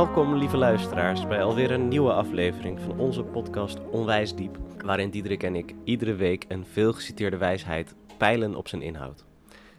Welkom, 0.00 0.34
lieve 0.34 0.56
luisteraars, 0.56 1.26
bij 1.26 1.42
alweer 1.42 1.70
een 1.70 1.88
nieuwe 1.88 2.12
aflevering 2.12 2.80
van 2.80 2.98
onze 2.98 3.22
podcast 3.22 3.78
Onwijs 3.90 4.34
Diep, 4.34 4.58
waarin 4.84 5.10
Diederik 5.10 5.42
en 5.42 5.54
ik 5.54 5.74
iedere 5.84 6.14
week 6.14 6.44
een 6.48 6.66
veelgeciteerde 6.66 7.36
wijsheid 7.36 7.94
peilen 8.18 8.54
op 8.54 8.68
zijn 8.68 8.82
inhoud. 8.82 9.24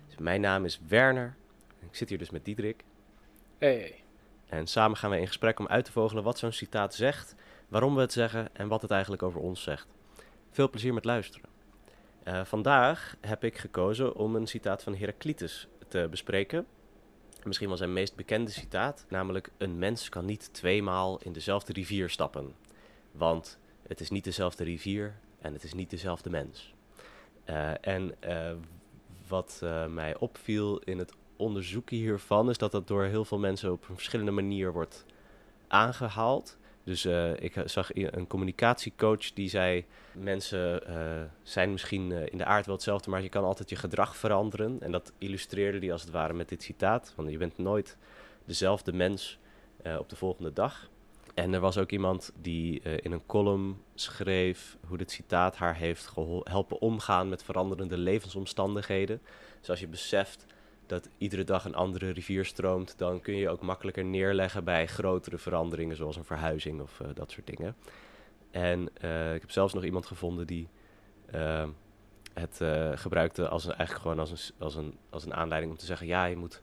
Dus 0.07 0.17
mijn 0.17 0.41
naam 0.41 0.65
is 0.65 0.79
Werner, 0.87 1.35
ik 1.79 1.95
zit 1.95 2.09
hier 2.09 2.17
dus 2.17 2.29
met 2.29 2.45
Diederik. 2.45 2.83
Hey. 3.57 4.03
En 4.45 4.67
samen 4.67 4.97
gaan 4.97 5.09
we 5.09 5.19
in 5.19 5.27
gesprek 5.27 5.59
om 5.59 5.67
uit 5.67 5.85
te 5.85 5.91
vogelen 5.91 6.23
wat 6.23 6.37
zo'n 6.37 6.51
citaat 6.51 6.95
zegt, 6.95 7.35
waarom 7.67 7.95
we 7.95 8.01
het 8.01 8.13
zeggen 8.13 8.49
en 8.53 8.67
wat 8.67 8.81
het 8.81 8.91
eigenlijk 8.91 9.23
over 9.23 9.39
ons 9.39 9.63
zegt. 9.63 9.87
Veel 10.51 10.69
plezier 10.69 10.93
met 10.93 11.05
luisteren. 11.05 11.49
Uh, 12.27 12.43
vandaag 12.43 13.15
heb 13.21 13.43
ik 13.43 13.57
gekozen 13.57 14.15
om 14.15 14.35
een 14.35 14.47
citaat 14.47 14.83
van 14.83 14.95
Heraclitus 14.95 15.67
te 15.87 16.07
bespreken. 16.09 16.65
Misschien 17.45 17.67
wel 17.67 17.77
zijn 17.77 17.93
meest 17.93 18.15
bekende 18.15 18.51
citaat, 18.51 19.05
namelijk: 19.09 19.51
Een 19.57 19.79
mens 19.79 20.09
kan 20.09 20.25
niet 20.25 20.53
tweemaal 20.53 21.19
in 21.21 21.33
dezelfde 21.33 21.73
rivier 21.73 22.09
stappen. 22.09 22.53
Want 23.11 23.57
het 23.87 23.99
is 23.99 24.09
niet 24.09 24.23
dezelfde 24.23 24.63
rivier 24.63 25.15
en 25.41 25.53
het 25.53 25.63
is 25.63 25.73
niet 25.73 25.89
dezelfde 25.89 26.29
mens. 26.29 26.73
Uh, 27.49 27.85
en 27.87 28.15
uh, 28.27 28.51
wat 29.27 29.61
uh, 29.63 29.85
mij 29.85 30.17
opviel 30.17 30.79
in 30.79 30.97
het 30.97 31.13
onderzoeken 31.35 31.97
hiervan, 31.97 32.49
is 32.49 32.57
dat 32.57 32.71
dat 32.71 32.87
door 32.87 33.03
heel 33.03 33.25
veel 33.25 33.39
mensen 33.39 33.71
op 33.71 33.89
een 33.89 33.95
verschillende 33.95 34.31
manier 34.31 34.73
wordt 34.73 35.05
aangehaald. 35.67 36.57
Dus 36.83 37.05
uh, 37.05 37.39
ik 37.39 37.53
zag 37.65 37.89
een 37.93 38.27
communicatiecoach 38.27 39.33
die 39.33 39.49
zei: 39.49 39.85
Mensen 40.11 40.81
uh, 40.89 41.21
zijn 41.43 41.71
misschien 41.71 42.11
in 42.11 42.37
de 42.37 42.45
aard 42.45 42.65
wel 42.65 42.75
hetzelfde, 42.75 43.09
maar 43.09 43.21
je 43.21 43.29
kan 43.29 43.43
altijd 43.43 43.69
je 43.69 43.75
gedrag 43.75 44.15
veranderen. 44.17 44.77
En 44.81 44.91
dat 44.91 45.13
illustreerde 45.17 45.79
hij 45.79 45.91
als 45.91 46.01
het 46.01 46.11
ware 46.11 46.33
met 46.33 46.49
dit 46.49 46.63
citaat: 46.63 47.11
van 47.15 47.29
je 47.29 47.37
bent 47.37 47.57
nooit 47.57 47.97
dezelfde 48.45 48.93
mens 48.93 49.39
op 49.99 50.09
de 50.09 50.15
volgende 50.15 50.53
dag. 50.53 50.89
En 51.33 51.53
er 51.53 51.59
was 51.59 51.77
ook 51.77 51.91
iemand 51.91 52.31
die 52.35 52.81
in 52.81 53.11
een 53.11 53.25
column 53.25 53.81
schreef 53.95 54.77
hoe 54.87 54.97
dit 54.97 55.11
citaat 55.11 55.55
haar 55.55 55.75
heeft 55.75 56.11
helpen 56.43 56.81
omgaan 56.81 57.29
met 57.29 57.43
veranderende 57.43 57.97
levensomstandigheden. 57.97 59.21
Dus 59.59 59.69
als 59.69 59.79
je 59.79 59.87
beseft 59.87 60.45
dat 60.91 61.09
iedere 61.17 61.43
dag 61.43 61.65
een 61.65 61.75
andere 61.75 62.09
rivier 62.09 62.45
stroomt, 62.45 62.97
dan 62.97 63.21
kun 63.21 63.35
je 63.35 63.49
ook 63.49 63.61
makkelijker 63.61 64.05
neerleggen 64.05 64.63
bij 64.63 64.87
grotere 64.87 65.37
veranderingen, 65.37 65.95
zoals 65.95 66.15
een 66.15 66.23
verhuizing 66.23 66.81
of 66.81 66.99
uh, 66.99 67.07
dat 67.13 67.31
soort 67.31 67.47
dingen. 67.47 67.75
En 68.51 68.89
uh, 69.03 69.33
ik 69.33 69.41
heb 69.41 69.51
zelfs 69.51 69.73
nog 69.73 69.83
iemand 69.83 70.05
gevonden 70.05 70.47
die 70.47 70.67
uh, 71.35 71.67
het 72.33 72.61
gebruikte 72.99 73.47
als 73.47 73.65
een, 73.65 73.73
eigenlijk 73.73 74.01
gewoon 74.01 74.19
als 74.19 74.31
een, 74.31 74.55
als, 74.59 74.75
een, 74.75 74.97
als 75.09 75.25
een 75.25 75.33
aanleiding 75.33 75.71
om 75.71 75.79
te 75.79 75.85
zeggen: 75.85 76.07
ja, 76.07 76.25
je 76.25 76.35
moet 76.35 76.61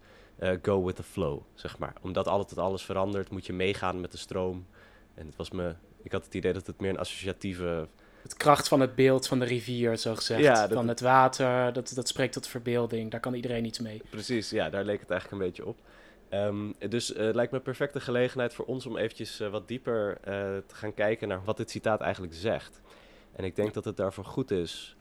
go 0.63 0.85
with 0.85 0.97
the 0.97 1.03
flow, 1.03 1.41
zeg 1.55 1.79
maar. 1.79 1.95
Omdat 2.01 2.29
altijd 2.29 2.59
alles 2.59 2.83
verandert, 2.83 3.31
moet 3.31 3.47
je 3.47 3.53
meegaan 3.53 4.01
met 4.01 4.13
de 4.13 4.19
stroom. 4.19 4.67
En 5.15 5.27
het 5.27 5.37
was 5.37 5.51
me, 5.51 5.75
ik 6.03 6.13
had 6.13 6.25
het 6.25 6.35
idee 6.35 6.53
dat 6.53 6.67
het 6.67 6.81
meer 6.81 6.91
een 6.91 6.99
associatieve 6.99 7.89
het 8.29 8.37
kracht 8.37 8.69
van 8.69 8.81
het 8.81 8.95
beeld 8.95 9.27
van 9.27 9.39
de 9.39 9.45
rivier, 9.45 9.97
zo 9.97 10.15
gezegd. 10.15 10.41
Ja, 10.41 10.69
van 10.69 10.89
het 10.89 11.01
water, 11.01 11.73
dat, 11.73 11.93
dat 11.95 12.09
spreekt 12.09 12.33
tot 12.33 12.47
verbeelding. 12.47 13.11
Daar 13.11 13.21
kan 13.21 13.35
iedereen 13.35 13.65
iets 13.65 13.79
mee. 13.79 14.03
Precies, 14.11 14.51
ja, 14.51 14.71
daar 14.71 14.85
leek 14.85 15.01
het 15.01 15.11
eigenlijk 15.11 15.43
een 15.43 15.49
beetje 15.49 15.67
op. 15.67 15.79
Um, 16.33 16.75
dus 16.89 17.13
uh, 17.13 17.19
het 17.19 17.35
lijkt 17.35 17.51
me 17.51 17.59
een 17.59 17.65
perfecte 17.65 18.01
gelegenheid 18.01 18.55
voor 18.55 18.65
ons 18.65 18.87
om 18.87 18.97
eventjes 18.97 19.41
uh, 19.41 19.49
wat 19.49 19.69
dieper 19.69 20.09
uh, 20.11 20.35
te 20.67 20.75
gaan 20.75 20.95
kijken 20.95 21.29
naar 21.29 21.45
wat 21.45 21.57
dit 21.57 21.71
citaat 21.71 22.01
eigenlijk 22.01 22.35
zegt. 22.35 22.81
En 23.37 23.45
ik 23.45 23.57
denk 23.57 23.75
dat 23.75 23.85
het 23.85 23.97
daarvoor 23.97 24.25
goed 24.25 24.51
is 24.51 24.97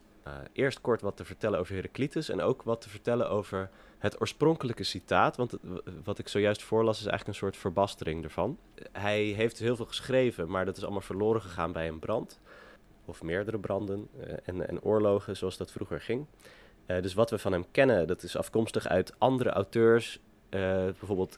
eerst 0.53 0.81
kort 0.81 1.01
wat 1.01 1.17
te 1.17 1.25
vertellen 1.25 1.59
over 1.59 1.75
Heraclitus 1.75 2.29
en 2.29 2.41
ook 2.41 2.63
wat 2.63 2.81
te 2.81 2.89
vertellen 2.89 3.29
over 3.29 3.69
het 3.97 4.21
oorspronkelijke 4.21 4.83
citaat. 4.83 5.35
Want 5.35 5.51
het, 5.51 5.61
wat 6.03 6.19
ik 6.19 6.27
zojuist 6.27 6.63
voorlas 6.63 6.99
is 6.99 7.05
eigenlijk 7.05 7.27
een 7.27 7.43
soort 7.43 7.57
verbastering 7.57 8.23
ervan. 8.23 8.57
Hij 8.91 9.21
heeft 9.21 9.59
heel 9.59 9.75
veel 9.75 9.85
geschreven, 9.85 10.49
maar 10.49 10.65
dat 10.65 10.77
is 10.77 10.83
allemaal 10.83 11.01
verloren 11.01 11.41
gegaan 11.41 11.71
bij 11.71 11.87
een 11.87 11.99
brand 11.99 12.39
of 13.07 13.23
meerdere 13.23 13.59
branden 13.59 14.07
uh, 14.19 14.33
en, 14.43 14.67
en, 14.67 14.81
oorlogen 14.81 15.37
zoals 15.37 15.57
dat 15.57 15.71
vroeger 15.71 16.01
ging. 16.01 16.25
Uh, 16.87 17.01
dus 17.01 17.13
wat 17.13 17.29
we 17.29 17.37
van 17.37 17.51
hem 17.51 17.65
kennen, 17.71 18.07
dat 18.07 18.23
is 18.23 18.37
afkomstig 18.37 18.87
uit 18.87 19.13
andere 19.17 19.49
auteurs, 19.49 20.19
uh, 20.49 20.59
bijvoorbeeld 20.83 21.37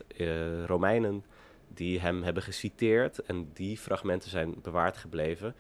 Romeinen, 0.66 1.24
die 1.68 2.00
hem 2.00 2.24
hebben 2.24 2.44
geciteerd 2.44 3.20
en 3.20 3.50
die 3.54 3.78
fragmenten 3.78 4.30
zijn 4.30 4.56
bewaard 4.62 4.98
gebleven. 4.98 5.56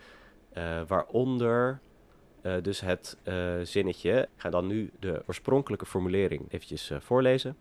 waaronder 0.87 1.79
dus 2.61 2.79
het 2.79 3.17
zinnetje, 3.63 4.21
ik 4.35 4.41
ga 4.41 4.49
dan 4.49 4.67
nu 4.67 4.91
de 4.99 5.23
oorspronkelijke 5.27 5.85
formulering 5.85 6.51
eventjes 6.51 6.91
voorlezen. 6.99 7.57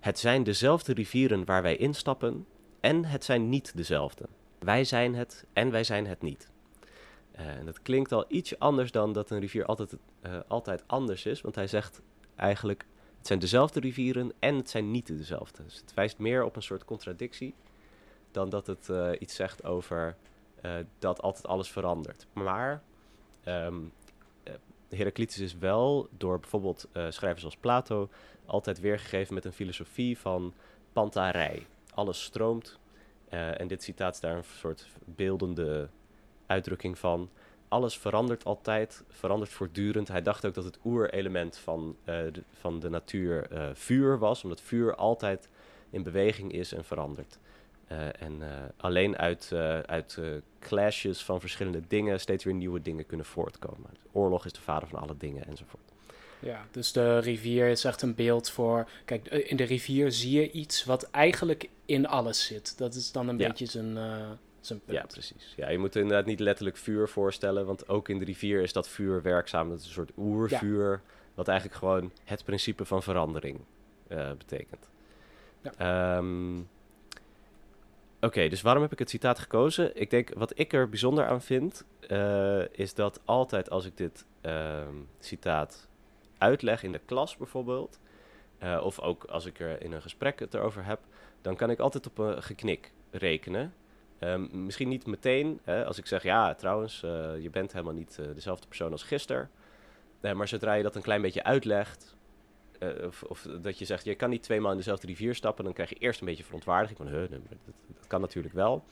Het 0.00 0.18
zijn 0.18 0.42
dezelfde 0.42 0.92
rivieren 0.92 1.44
waar 1.44 1.62
wij 1.62 1.76
instappen 1.76 2.46
en 2.80 3.04
het 3.04 3.24
zijn 3.24 3.48
niet 3.48 3.76
dezelfde. 3.76 4.28
Wij 4.58 4.84
zijn 4.84 5.14
het 5.14 5.44
en 5.52 5.70
wij 5.70 5.84
zijn 5.84 6.06
het 6.06 6.22
niet. 6.22 6.49
Uh, 7.38 7.46
en 7.46 7.64
dat 7.64 7.82
klinkt 7.82 8.12
al 8.12 8.24
iets 8.28 8.58
anders 8.58 8.92
dan 8.92 9.12
dat 9.12 9.30
een 9.30 9.40
rivier 9.40 9.64
altijd, 9.64 9.96
uh, 10.26 10.38
altijd 10.48 10.84
anders 10.86 11.26
is. 11.26 11.40
Want 11.40 11.54
hij 11.54 11.66
zegt 11.66 12.02
eigenlijk, 12.36 12.86
het 13.18 13.26
zijn 13.26 13.38
dezelfde 13.38 13.80
rivieren 13.80 14.32
en 14.38 14.56
het 14.56 14.70
zijn 14.70 14.90
niet 14.90 15.06
dezelfde. 15.06 15.62
Dus 15.62 15.76
het 15.76 15.94
wijst 15.94 16.18
meer 16.18 16.44
op 16.44 16.56
een 16.56 16.62
soort 16.62 16.84
contradictie 16.84 17.54
dan 18.30 18.48
dat 18.48 18.66
het 18.66 18.88
uh, 18.88 19.10
iets 19.18 19.34
zegt 19.34 19.64
over 19.64 20.16
dat 20.98 21.22
altijd 21.22 21.46
alles 21.46 21.70
verandert. 21.70 22.26
Maar 22.32 22.82
um, 23.44 23.92
Heraclitus 24.88 25.38
is 25.38 25.58
wel 25.58 26.08
door 26.16 26.40
bijvoorbeeld 26.40 26.88
schrijvers 27.08 27.44
als 27.44 27.56
Plato 27.56 28.08
altijd 28.46 28.80
weergegeven 28.80 29.34
met 29.34 29.44
een 29.44 29.52
filosofie 29.52 30.18
van 30.18 30.54
pantarij. 30.92 31.66
Alles 31.94 32.24
stroomt. 32.24 32.78
en 33.28 33.68
dit 33.68 33.82
citaat 33.82 34.14
is 34.14 34.20
daar 34.20 34.36
een 34.36 34.44
soort 34.44 34.88
beeldende 35.04 35.88
uitdrukking 36.50 36.98
van 36.98 37.30
alles 37.70 37.98
verandert 37.98 38.44
altijd, 38.44 39.04
verandert 39.08 39.50
voortdurend. 39.50 40.08
Hij 40.08 40.22
dacht 40.22 40.46
ook 40.46 40.54
dat 40.54 40.64
het 40.64 40.78
oerelement 40.84 41.56
van, 41.56 41.96
uh, 42.00 42.04
de, 42.04 42.42
van 42.52 42.80
de 42.80 42.88
natuur 42.88 43.52
uh, 43.52 43.68
vuur 43.72 44.18
was, 44.18 44.42
omdat 44.42 44.60
vuur 44.60 44.94
altijd 44.94 45.48
in 45.90 46.02
beweging 46.02 46.52
is 46.52 46.72
en 46.72 46.84
verandert. 46.84 47.38
Uh, 47.92 48.22
en 48.22 48.42
alleen 48.76 49.16
uit, 49.18 49.52
uit 49.86 50.18
clashes 50.60 51.22
van 51.22 51.40
verschillende 51.40 51.82
dingen 51.88 52.20
steeds 52.20 52.44
weer 52.44 52.54
nieuwe 52.54 52.82
dingen 52.82 53.06
kunnen 53.06 53.26
voortkomen. 53.26 53.90
Oorlog 54.12 54.44
is 54.44 54.52
de 54.52 54.60
vader 54.60 54.88
van 54.88 55.00
alle 55.00 55.16
dingen 55.16 55.46
enzovoort. 55.46 55.82
Ja, 56.38 56.66
dus 56.70 56.92
de 56.92 57.18
rivier 57.18 57.68
is 57.68 57.84
echt 57.84 58.02
een 58.02 58.14
beeld 58.14 58.50
voor. 58.50 58.88
Kijk, 59.04 59.26
in 59.28 59.56
de 59.56 59.64
rivier 59.64 60.12
zie 60.12 60.40
je 60.40 60.50
iets 60.50 60.84
wat 60.84 61.10
eigenlijk 61.10 61.68
in 61.84 62.06
alles 62.06 62.46
zit. 62.46 62.78
Dat 62.78 62.94
is 62.94 63.12
dan 63.12 63.28
een 63.28 63.38
ja. 63.38 63.46
beetje 63.46 63.66
zijn 63.66 63.98
ja, 64.86 65.06
precies. 65.06 65.52
Ja, 65.56 65.68
je 65.68 65.78
moet 65.78 65.96
inderdaad 65.96 66.26
niet 66.26 66.40
letterlijk 66.40 66.76
vuur 66.76 67.08
voorstellen, 67.08 67.66
want 67.66 67.88
ook 67.88 68.08
in 68.08 68.18
de 68.18 68.24
rivier 68.24 68.62
is 68.62 68.72
dat 68.72 68.88
vuur 68.88 69.22
werkzaam. 69.22 69.68
Dat 69.68 69.78
is 69.78 69.84
een 69.84 69.92
soort 69.92 70.12
oervuur, 70.16 71.02
wat 71.34 71.48
eigenlijk 71.48 71.78
gewoon 71.78 72.12
het 72.24 72.44
principe 72.44 72.84
van 72.84 73.02
verandering 73.02 73.60
uh, 74.08 74.30
betekent. 74.32 74.88
Ja. 75.62 76.16
Um, 76.16 76.68
Oké, 78.22 78.28
okay, 78.28 78.48
dus 78.48 78.62
waarom 78.62 78.82
heb 78.82 78.92
ik 78.92 78.98
het 78.98 79.10
citaat 79.10 79.38
gekozen? 79.38 80.00
Ik 80.00 80.10
denk, 80.10 80.34
wat 80.34 80.58
ik 80.58 80.72
er 80.72 80.88
bijzonder 80.88 81.26
aan 81.26 81.42
vind, 81.42 81.84
uh, 82.08 82.62
is 82.70 82.94
dat 82.94 83.20
altijd 83.24 83.70
als 83.70 83.84
ik 83.84 83.96
dit 83.96 84.24
uh, 84.42 84.88
citaat 85.18 85.88
uitleg 86.38 86.82
in 86.82 86.92
de 86.92 87.00
klas 87.04 87.36
bijvoorbeeld, 87.36 87.98
uh, 88.62 88.80
of 88.84 89.00
ook 89.00 89.24
als 89.24 89.46
ik 89.46 89.60
er 89.60 89.82
in 89.82 89.92
een 89.92 90.02
gesprek 90.02 90.38
het 90.38 90.54
erover 90.54 90.84
heb, 90.84 91.00
dan 91.42 91.56
kan 91.56 91.70
ik 91.70 91.78
altijd 91.78 92.06
op 92.06 92.18
een 92.18 92.42
geknik 92.42 92.92
rekenen. 93.10 93.74
Um, 94.20 94.64
misschien 94.64 94.88
niet 94.88 95.06
meteen, 95.06 95.60
hè, 95.64 95.84
als 95.84 95.98
ik 95.98 96.06
zeg, 96.06 96.22
ja, 96.22 96.54
trouwens, 96.54 97.02
uh, 97.04 97.42
je 97.42 97.50
bent 97.50 97.72
helemaal 97.72 97.94
niet 97.94 98.18
uh, 98.20 98.26
dezelfde 98.34 98.66
persoon 98.66 98.92
als 98.92 99.02
gisteren. 99.02 99.50
Maar 100.20 100.48
zodra 100.48 100.72
je 100.72 100.82
dat 100.82 100.96
een 100.96 101.02
klein 101.02 101.22
beetje 101.22 101.44
uitlegt, 101.44 102.16
of, 103.06 103.22
of, 103.22 103.46
dat 103.60 103.78
je 103.78 103.84
zegt, 103.84 104.04
je 104.04 104.14
kan 104.14 104.30
niet 104.30 104.42
tweemaal 104.42 104.70
in 104.70 104.76
dezelfde 104.76 105.06
rivier 105.06 105.34
stappen, 105.34 105.64
dan 105.64 105.72
krijg 105.72 105.88
je 105.88 105.94
eerst 105.94 106.20
een 106.20 106.26
beetje 106.26 106.44
verontwaardiging 106.44 106.98
van, 106.98 107.08
huh, 107.08 107.30
dat, 107.30 108.06
kan 108.06 108.20
natuurlijk 108.20 108.54
wel. 108.54 108.84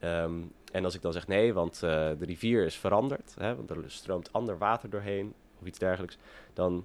Um, 0.00 0.52
en 0.72 0.84
als 0.84 0.94
ik 0.94 1.02
dan 1.02 1.12
zeg, 1.12 1.26
nee, 1.26 1.54
want 1.54 1.80
de 1.80 2.16
rivier 2.20 2.64
is 2.64 2.76
veranderd, 2.76 3.34
hè, 3.38 3.56
want 3.56 3.70
er 3.70 3.84
stroomt 3.86 4.32
ander 4.32 4.58
water 4.58 4.90
doorheen, 4.90 5.34
of 5.60 5.66
iets 5.66 5.78
dergelijks, 5.78 6.18
dan 6.52 6.84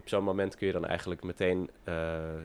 op 0.00 0.08
zo'n 0.08 0.24
moment 0.24 0.56
kun 0.56 0.66
je 0.66 0.72
dan 0.72 0.86
eigenlijk 0.86 1.22
meteen. 1.22 1.70
Uh, 1.88 1.94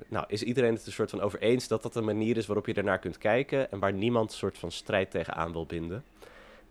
nou, 0.07 0.25
is 0.27 0.43
iedereen 0.43 0.73
het 0.73 0.85
een 0.85 0.91
soort 0.91 1.09
van 1.09 1.21
over 1.21 1.39
eens 1.41 1.67
dat 1.67 1.83
dat 1.83 1.95
een 1.95 2.05
manier 2.05 2.37
is 2.37 2.45
waarop 2.45 2.65
je 2.65 2.73
ernaar 2.73 2.99
kunt 2.99 3.17
kijken 3.17 3.71
en 3.71 3.79
waar 3.79 3.93
niemand 3.93 4.31
een 4.31 4.37
soort 4.37 4.57
van 4.57 4.71
strijd 4.71 5.11
tegenaan 5.11 5.51
wil 5.51 5.65
binden. 5.65 6.03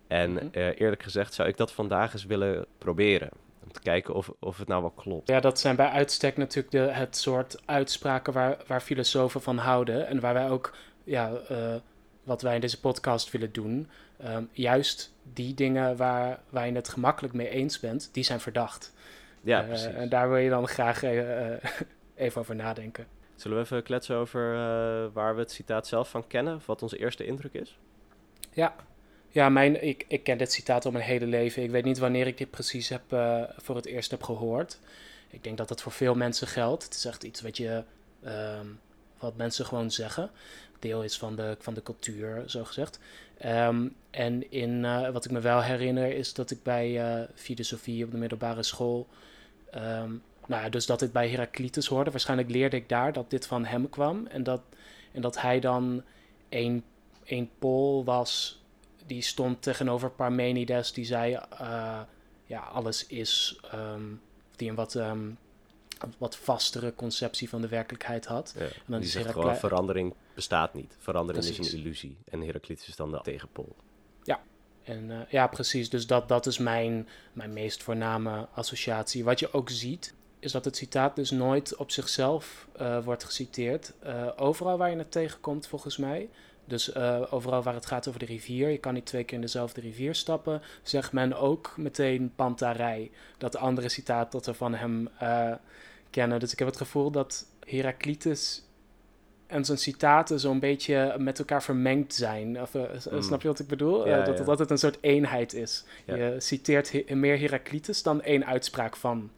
En 0.07 0.31
mm 0.31 0.39
-hmm. 0.39 0.49
uh, 0.53 0.81
eerlijk 0.81 1.03
gezegd 1.03 1.35
zou 1.35 1.49
ik 1.49 1.57
dat 1.57 1.73
vandaag 1.73 2.13
eens 2.13 2.25
willen 2.25 2.67
proberen. 2.79 3.31
Om 3.65 3.73
te 3.73 3.81
kijken 3.81 4.15
of, 4.15 4.31
of 4.39 4.59
het 4.59 4.69
nou 4.69 4.81
wel 4.81 4.91
klopt. 4.91 5.29
Ja, 5.29 5.41
dat 5.41 5.61
zijn 5.61 5.77
bij 5.77 5.89
uitstek 5.89 6.37
natuurlijk 6.37 6.71
de, 6.71 6.79
het 6.79 7.17
soort 7.17 7.63
uitspraken 7.65 8.33
waar, 8.33 8.57
waar 8.67 8.81
filosofen 8.81 9.43
van 9.43 9.59
houden. 9.59 10.07
En 10.07 10.21
waar 10.21 10.35
wij 10.35 10.51
ook, 10.51 10.77
ja, 11.05 11.33
uh, 11.51 11.75
wat 12.23 12.43
wij 12.43 12.55
in 12.55 12.61
deze 12.61 12.81
podcast 12.81 13.31
willen 13.31 13.53
doen. 13.53 13.89
Um, 14.25 14.49
juist 14.53 15.13
die 15.33 15.55
dingen 15.55 15.97
waar, 15.97 16.41
waar 16.49 16.67
je 16.67 16.73
het 16.73 16.89
gemakkelijk 16.89 17.35
mee 17.35 17.49
eens 17.49 17.81
bent, 17.81 18.09
die 18.13 18.25
zijn 18.25 18.41
verdacht. 18.41 18.93
Ja, 19.45 19.63
precies. 19.63 19.87
En 19.87 20.09
daar 20.09 20.29
wil 20.29 20.39
je 20.39 20.51
dan 20.51 20.69
graag 20.69 21.03
even, 21.03 21.61
even 22.15 22.41
over 22.41 22.55
nadenken. 22.55 23.07
Zullen 23.37 23.57
we 23.57 23.65
even 23.65 23.83
kletsen 23.83 24.17
over 24.17 24.55
eh, 24.55 25.07
waar 25.13 25.35
we 25.35 25.41
het 25.41 25.53
citaat 25.53 25.87
zelf 25.87 26.11
van 26.11 26.27
kennen? 26.27 26.55
Of 26.55 26.67
wat 26.67 26.83
onze 26.83 26.99
eerste 26.99 27.27
indruk 27.27 27.55
is? 27.55 27.79
Ja, 28.51 28.75
ja 29.29 29.49
mijn, 29.49 29.83
ik, 29.85 30.05
ik 30.09 30.23
ken 30.23 30.39
dit 30.39 30.53
citaat 30.53 30.85
al 30.85 30.91
mijn 30.91 31.05
hele 31.05 31.27
leven. 31.27 31.63
Ik 31.63 31.71
weet 31.71 31.85
niet 31.85 31.99
wanneer 31.99 32.27
ik 32.27 32.39
dit 32.39 32.51
precies 32.51 32.89
heb, 32.89 33.13
uh, 33.13 33.43
voor 33.57 33.77
het 33.77 33.87
eerst 33.87 34.11
heb 34.11 34.23
gehoord. 34.23 34.79
Ik 35.31 35.45
denk 35.45 35.59
dat 35.59 35.69
dat 35.69 35.83
voor 35.83 35.93
veel 35.93 36.15
mensen 36.15 36.47
geldt. 36.47 36.85
Het 36.85 36.95
is 36.95 37.05
echt 37.05 37.23
iets 37.23 37.41
wat, 37.41 37.57
je, 37.57 37.83
um, 38.25 38.81
wat 39.19 39.37
mensen 39.37 39.67
gewoon 39.67 39.91
zeggen. 39.91 40.31
Deel 40.79 41.03
is 41.03 41.19
van 41.19 41.37
de, 41.37 41.57
van 41.59 41.75
de 41.75 41.83
cultuur, 41.83 42.43
zo 42.47 42.65
gezegd. 42.65 42.99
Um, 43.45 43.95
en 44.11 44.51
in, 44.51 44.85
uh, 44.85 45.11
wat 45.11 45.25
ik 45.25 45.31
me 45.31 45.41
wel 45.41 45.63
herinner 45.63 46.13
is 46.13 46.35
dat 46.35 46.51
ik 46.51 46.63
bij 46.63 47.19
uh, 47.19 47.25
filosofie 47.35 48.05
op 48.05 48.11
de 48.11 48.17
middelbare 48.17 48.63
school... 48.63 49.09
Um, 49.77 50.23
nou 50.47 50.63
ja, 50.63 50.69
dus 50.69 50.87
dat 50.87 51.03
ik 51.03 51.13
bij 51.13 51.29
Heraclitus 51.29 51.87
hoorde. 51.87 52.11
Waarschijnlijk 52.11 52.51
leerde 52.51 52.77
ik 52.77 52.89
daar 52.89 53.13
dat 53.13 53.31
dit 53.31 53.47
van 53.47 53.65
hem 53.65 53.89
kwam. 53.89 54.27
En 54.27 54.43
dat, 54.43 54.61
en 55.13 55.21
dat 55.21 55.41
hij 55.41 55.61
dan 55.61 56.03
een, 56.49 56.85
een 57.25 57.51
Pool 57.59 58.05
was 58.05 58.63
die 59.07 59.23
stond 59.23 59.63
tegenover 59.63 60.11
Parmenides. 60.11 60.93
Die 60.93 61.05
zei, 61.05 61.33
uh, 61.61 62.01
ja, 62.47 62.61
alles 62.61 63.07
is... 63.07 63.61
Um, 63.75 64.21
die 64.57 64.69
een 64.69 64.75
wat, 64.75 64.95
um, 64.95 65.39
wat 66.19 66.37
vastere 66.37 66.95
conceptie 66.95 67.49
van 67.49 67.61
de 67.61 67.69
werkelijkheid 67.69 68.27
had. 68.27 68.55
Ja, 68.59 68.65
en 68.65 68.71
dan 68.87 69.01
die 69.01 69.09
zegt 69.09 69.31
gewoon, 69.31 69.57
verandering 69.57 70.15
bestaat 70.35 70.75
niet. 70.75 70.97
Verandering 70.99 71.45
precies. 71.45 71.67
is 71.67 71.73
een 71.73 71.79
illusie. 71.79 72.17
En 72.25 72.41
Heraclitus 72.41 72.89
is 72.89 72.97
dan 72.97 73.11
de 73.11 73.21
tegenpool. 73.23 73.77
En, 74.85 75.11
uh, 75.11 75.19
ja, 75.29 75.47
precies. 75.47 75.91
Dus 75.91 76.07
dat, 76.07 76.29
dat 76.29 76.47
is 76.47 76.59
mijn, 76.59 77.09
mijn 77.33 77.53
meest 77.53 77.83
voorname 77.83 78.49
associatie. 78.55 79.25
Wat 79.25 79.39
je 79.39 79.53
ook 79.53 79.71
ziet, 79.71 80.15
is 80.39 80.53
dat 80.53 80.65
het 80.65 80.77
citaat 80.77 81.17
dus 81.17 81.31
nooit 81.31 81.77
op 81.77 81.91
zichzelf 81.91 82.69
uh, 82.81 83.05
wordt 83.05 83.25
geciteerd. 83.25 83.93
Uh, 84.07 84.29
overal 84.37 84.79
waar 84.79 84.91
je 84.91 84.97
het 84.97 85.11
tegenkomt, 85.11 85.67
volgens 85.67 85.97
mij. 85.97 86.29
Dus 86.67 86.95
overal 87.31 87.63
waar 87.63 87.75
het 87.75 87.87
gaat 87.87 88.09
over 88.09 88.21
de 88.21 88.27
rivier, 88.27 88.69
je 88.69 88.79
kan 88.79 88.95
niet 88.95 89.07
twee 89.07 89.25
keer 89.25 89.35
in 89.35 89.41
dezelfde 89.41 89.81
rivier 89.81 90.15
stappen, 90.15 90.63
zegt 90.83 91.13
men 91.13 91.35
ook 91.37 91.75
meteen 91.77 92.33
pantarij. 92.35 93.11
Dat 93.39 93.57
andere 93.57 93.89
citaat 93.89 94.33
dat 94.33 94.47
we 94.47 94.55
van 94.55 94.75
hem 94.75 95.09
kennen. 96.11 96.41
Dus 96.41 96.53
ik 96.53 96.59
heb 96.59 96.69
het 96.69 96.77
gevoel 96.77 97.11
dat 97.11 97.47
Heraclitus 97.67 98.63
en 99.55 99.65
zijn 99.65 99.79
citaten 99.79 100.41
zo'n 100.41 100.59
beetje 100.59 101.15
met 101.19 101.39
elkaar 101.39 101.63
vermengd 101.63 102.15
zijn. 102.15 102.61
Of, 102.61 102.75
mm. 102.75 103.23
Snap 103.23 103.43
je 103.43 103.49
wat 103.49 103.59
ik 103.59 103.67
bedoel? 103.67 104.07
Ja, 104.09 104.23
dat 104.23 104.39
het 104.39 104.49
altijd 104.49 104.71
een 104.71 104.79
soort 104.79 104.99
eenheid 105.01 105.53
is. 105.53 105.85
Ja. 106.05 106.15
Je 106.15 106.41
citeert 106.41 107.11
meer 107.15 107.39
Heraclitus 107.39 108.03
dan 108.03 108.23
één 108.23 108.47
uitspraak 108.47 108.97
van. 108.97 109.31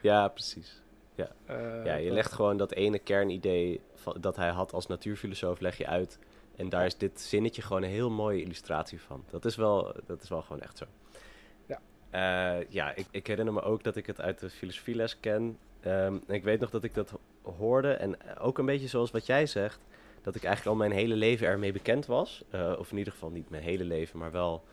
Ja, 0.00 0.28
precies. 0.28 0.82
Ja. 1.14 1.28
Uh, 1.50 1.84
ja, 1.84 1.94
je 1.94 2.10
legt 2.10 2.32
gewoon 2.32 2.56
dat 2.56 2.72
ene 2.72 2.98
kernidee 2.98 3.80
van, 3.94 4.16
dat 4.20 4.36
hij 4.36 4.48
had 4.48 4.72
als 4.72 4.86
natuurfilosoof, 4.86 5.60
leg 5.60 5.76
je 5.78 5.86
uit. 5.86 6.18
En 6.56 6.68
daar 6.68 6.86
is 6.86 6.96
dit 6.96 7.20
zinnetje 7.20 7.62
gewoon 7.62 7.82
een 7.82 7.90
heel 7.90 8.10
mooie 8.10 8.42
illustratie 8.42 9.00
van. 9.00 9.24
Dat 9.30 9.44
is 9.44 9.56
wel, 9.56 9.94
dat 10.06 10.22
is 10.22 10.28
wel 10.28 10.42
gewoon 10.42 10.62
echt 10.62 10.78
zo. 10.78 10.84
Ja, 11.66 11.80
ja 12.68 12.94
ik, 12.94 13.06
ik, 13.10 13.26
herinner 13.26 13.54
me 13.54 13.62
ook 13.62 13.84
dat 13.84 13.96
ik 13.96 14.06
het 14.06 14.20
uit 14.20 14.38
de 14.38 14.50
filosofieles 14.50 15.20
ken. 15.20 15.58
Um, 15.86 16.22
ik 16.26 16.44
weet 16.44 16.60
nog 16.60 16.70
dat 16.70 16.84
ik 16.84 16.94
dat 16.94 17.12
hoorde. 17.58 17.92
En 17.92 18.38
ook 18.38 18.58
een 18.58 18.66
beetje 18.66 18.88
zoals 18.88 19.10
wat 19.10 19.26
jij 19.26 19.46
zegt. 19.46 19.80
Dat 20.22 20.34
ik 20.34 20.44
eigenlijk 20.44 20.76
al 20.76 20.86
mijn 20.86 20.98
hele 20.98 21.14
leven 21.14 21.46
ermee 21.46 21.72
bekend 21.72 22.06
was. 22.06 22.44
Uh, 22.54 22.74
of 22.78 22.90
in 22.90 22.98
ieder 22.98 23.12
geval 23.12 23.30
niet 23.30 23.50
mijn 23.50 23.62
hele 23.62 23.84
leven, 23.84 24.18
maar 24.18 24.32
wel 24.32 24.64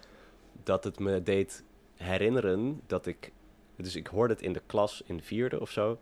dat 0.64 0.84
het 0.84 1.00
me 1.00 1.24
deed 1.24 1.64
herinneren 1.96 2.82
dat 2.88 3.06
ik 3.06 3.32
dus 3.76 3.96
ik 3.96 4.08
hoorde 4.08 4.34
het 4.34 4.44
in 4.44 4.54
de 4.54 4.62
klas 4.66 5.02
in 5.06 5.18
de 5.18 5.24
vierde 5.24 5.60
of 5.60 5.70
zo. 5.70 6.00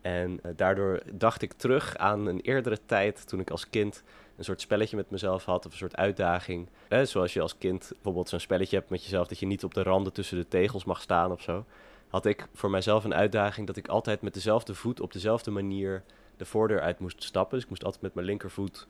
En 0.00 0.30
uh, 0.30 0.52
daardoor 0.56 1.02
dacht 1.12 1.42
ik 1.42 1.52
terug 1.52 1.96
aan 1.96 2.26
een 2.26 2.40
eerdere 2.40 2.78
tijd 2.86 3.28
toen 3.28 3.40
ik 3.40 3.50
als 3.50 3.70
kind 3.70 4.02
een 4.36 4.44
soort 4.44 4.60
spelletje 4.60 4.96
met 4.96 5.10
mezelf 5.10 5.44
had 5.44 5.66
of 5.66 5.72
een 5.72 5.78
soort 5.78 5.96
uitdaging. 5.96 6.68
Eh, 6.88 7.02
zoals 7.02 7.32
je 7.32 7.40
als 7.40 7.58
kind 7.58 7.88
bijvoorbeeld 7.92 8.28
zo'n 8.28 8.40
spelletje 8.40 8.76
hebt 8.76 8.90
met 8.90 9.02
jezelf 9.02 9.26
dat 9.26 9.38
je 9.38 9.46
niet 9.46 9.64
op 9.64 9.74
de 9.74 9.82
randen 9.82 10.12
tussen 10.12 10.36
de 10.36 10.48
tegels 10.48 10.84
mag 10.84 11.00
staan 11.00 11.32
of 11.32 11.42
zo. 11.42 11.64
Had 12.14 12.26
ik 12.26 12.46
voor 12.52 12.70
mijzelf 12.70 13.04
een 13.04 13.14
uitdaging 13.14 13.66
dat 13.66 13.76
ik 13.76 13.88
altijd 13.88 14.22
met 14.22 14.34
dezelfde 14.34 14.74
voet 14.74 15.00
op 15.00 15.12
dezelfde 15.12 15.50
manier 15.50 16.02
de 16.36 16.44
voordeur 16.44 16.80
uit 16.80 16.98
moest 16.98 17.22
stappen. 17.22 17.54
Dus 17.54 17.62
ik 17.62 17.68
moest 17.68 17.84
altijd 17.84 18.02
met 18.02 18.14
mijn 18.14 18.26
linkervoet 18.26 18.86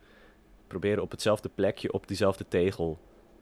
proberen 0.66 1.02
op 1.02 1.10
hetzelfde 1.10 1.48
plekje 1.48 1.92
op 1.92 2.06
diezelfde 2.06 2.48
tegel 2.48 2.98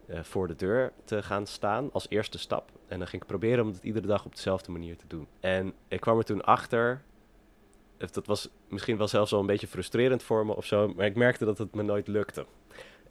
uh, 0.07 0.23
voor 0.23 0.49
de 0.49 0.55
deur 0.55 0.93
te 1.05 1.23
gaan 1.23 1.47
staan 1.47 1.93
als 1.93 2.07
eerste 2.09 2.39
stap. 2.39 2.71
En 2.87 2.99
dan 2.99 3.09
ging 3.09 3.23
ik 3.23 3.29
proberen 3.29 3.65
om 3.65 3.71
het 3.71 3.83
iedere 3.83 4.07
dag 4.07 4.25
op 4.25 4.35
dezelfde 4.35 4.73
manier 4.73 4.97
te 4.97 5.07
doen. 5.07 5.27
En 5.41 5.73
ik 5.89 6.01
kwam 6.01 6.19
er 6.19 6.25
toen 6.25 6.45
achter. 6.45 7.03
Dat 7.97 8.27
was 8.27 8.49
misschien 8.69 8.97
wel 8.97 9.09
zelfs 9.09 9.31
wel 9.31 9.41
een 9.41 9.47
beetje 9.47 9.67
frustrerend 9.67 10.23
voor 10.23 10.47
me 10.47 10.57
of 10.57 10.65
zo. 10.65 10.93
Maar 10.97 11.07
ik 11.07 11.17
merkte 11.17 11.45
dat 11.45 11.59
het 11.59 11.75
me 11.75 11.83
nooit 11.83 12.09
lukte. 12.09 12.47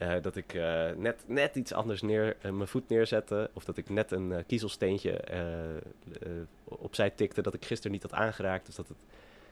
Uh, 0.02 0.14
dat 0.22 0.36
ik 0.36 0.54
uh, 0.54 0.90
net, 0.92 1.24
net 1.26 1.56
iets 1.56 1.74
anders 1.74 2.02
neer, 2.02 2.38
mijn 2.42 2.68
voet 2.68 2.90
neerzette. 2.90 3.50
Of 3.54 3.64
dat 3.64 3.78
ik 3.78 3.90
net 3.90 4.12
een 4.12 4.44
kiezelsteentje 4.48 5.24
opzij 6.64 7.10
tikte 7.10 7.42
dat 7.42 7.54
ik 7.54 7.66
gisteren 7.66 7.92
niet 7.92 8.02
had 8.02 8.14
aangeraakt. 8.14 8.66
Dus 8.66 8.76
dat 8.76 8.88
het 8.88 9.06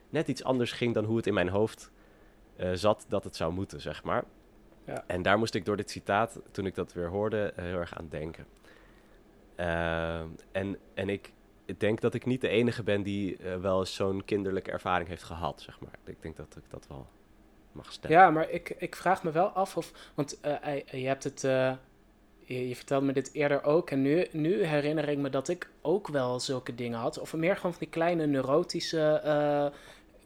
net 0.10 0.28
iets 0.28 0.44
anders 0.44 0.72
ging 0.72 0.94
dan 0.94 1.04
hoe 1.04 1.18
het 1.18 1.28
in 1.28 1.34
mijn 1.34 1.50
hoofd 1.50 1.92
zat 2.74 3.06
dat 3.08 3.24
het 3.24 3.36
zou 3.36 3.54
moeten, 3.54 3.82
zeg 3.82 4.04
maar. 4.04 4.24
Ja. 4.86 5.04
En 5.08 5.22
daar 5.22 5.38
moest 5.38 5.56
ik 5.56 5.66
door 5.66 5.78
dit 5.78 5.90
citaat, 5.90 6.40
toen 6.52 6.66
ik 6.66 6.76
dat 6.76 6.94
weer 6.94 7.10
hoorde, 7.10 7.54
heel 7.56 7.80
erg 7.80 7.98
aan 7.98 8.08
denken. 8.10 8.46
Uh, 9.60 10.20
en, 10.52 10.78
en 10.94 11.10
ik 11.10 11.34
denk 11.78 12.02
dat 12.02 12.14
ik 12.14 12.26
niet 12.26 12.42
de 12.42 12.50
enige 12.50 12.84
ben 12.84 13.04
die 13.04 13.38
wel 13.62 13.80
eens 13.80 13.96
zo'n 13.96 14.26
kinderlijke 14.26 14.72
ervaring 14.72 15.10
heeft 15.10 15.24
gehad, 15.24 15.62
zeg 15.62 15.80
maar. 15.80 16.00
Ik 16.06 16.22
denk 16.22 16.38
dat 16.38 16.56
ik 16.56 16.70
dat 16.70 16.88
wel 16.88 17.08
mag 17.72 17.92
stellen. 17.92 18.18
Ja, 18.18 18.30
maar 18.30 18.50
ik, 18.50 18.76
ik 18.78 18.96
vraag 18.96 19.24
me 19.24 19.32
wel 19.32 19.48
af 19.48 19.78
of... 19.78 19.92
Want 20.14 20.40
uh, 20.46 21.02
je 21.02 21.08
hebt 21.08 21.24
het... 21.24 21.42
Je, 22.46 22.68
je, 22.68 22.76
vertelde 22.76 23.06
me 23.06 23.14
dit 23.14 23.34
eerder 23.34 23.64
ook. 23.64 23.90
En 23.90 24.02
nu, 24.02 24.28
nu 24.32 24.64
herinner 24.64 25.10
ik 25.10 25.18
me 25.18 25.30
dat 25.30 25.48
ik 25.48 25.70
ook 25.82 26.08
wel 26.08 26.40
zulke 26.40 26.76
dingen 26.76 27.00
had. 27.00 27.20
Of 27.20 27.34
meer 27.34 27.56
gewoon 27.56 27.72
van 27.72 27.80
die 27.80 27.90
kleine 27.90 28.26
neurotische 28.26 29.22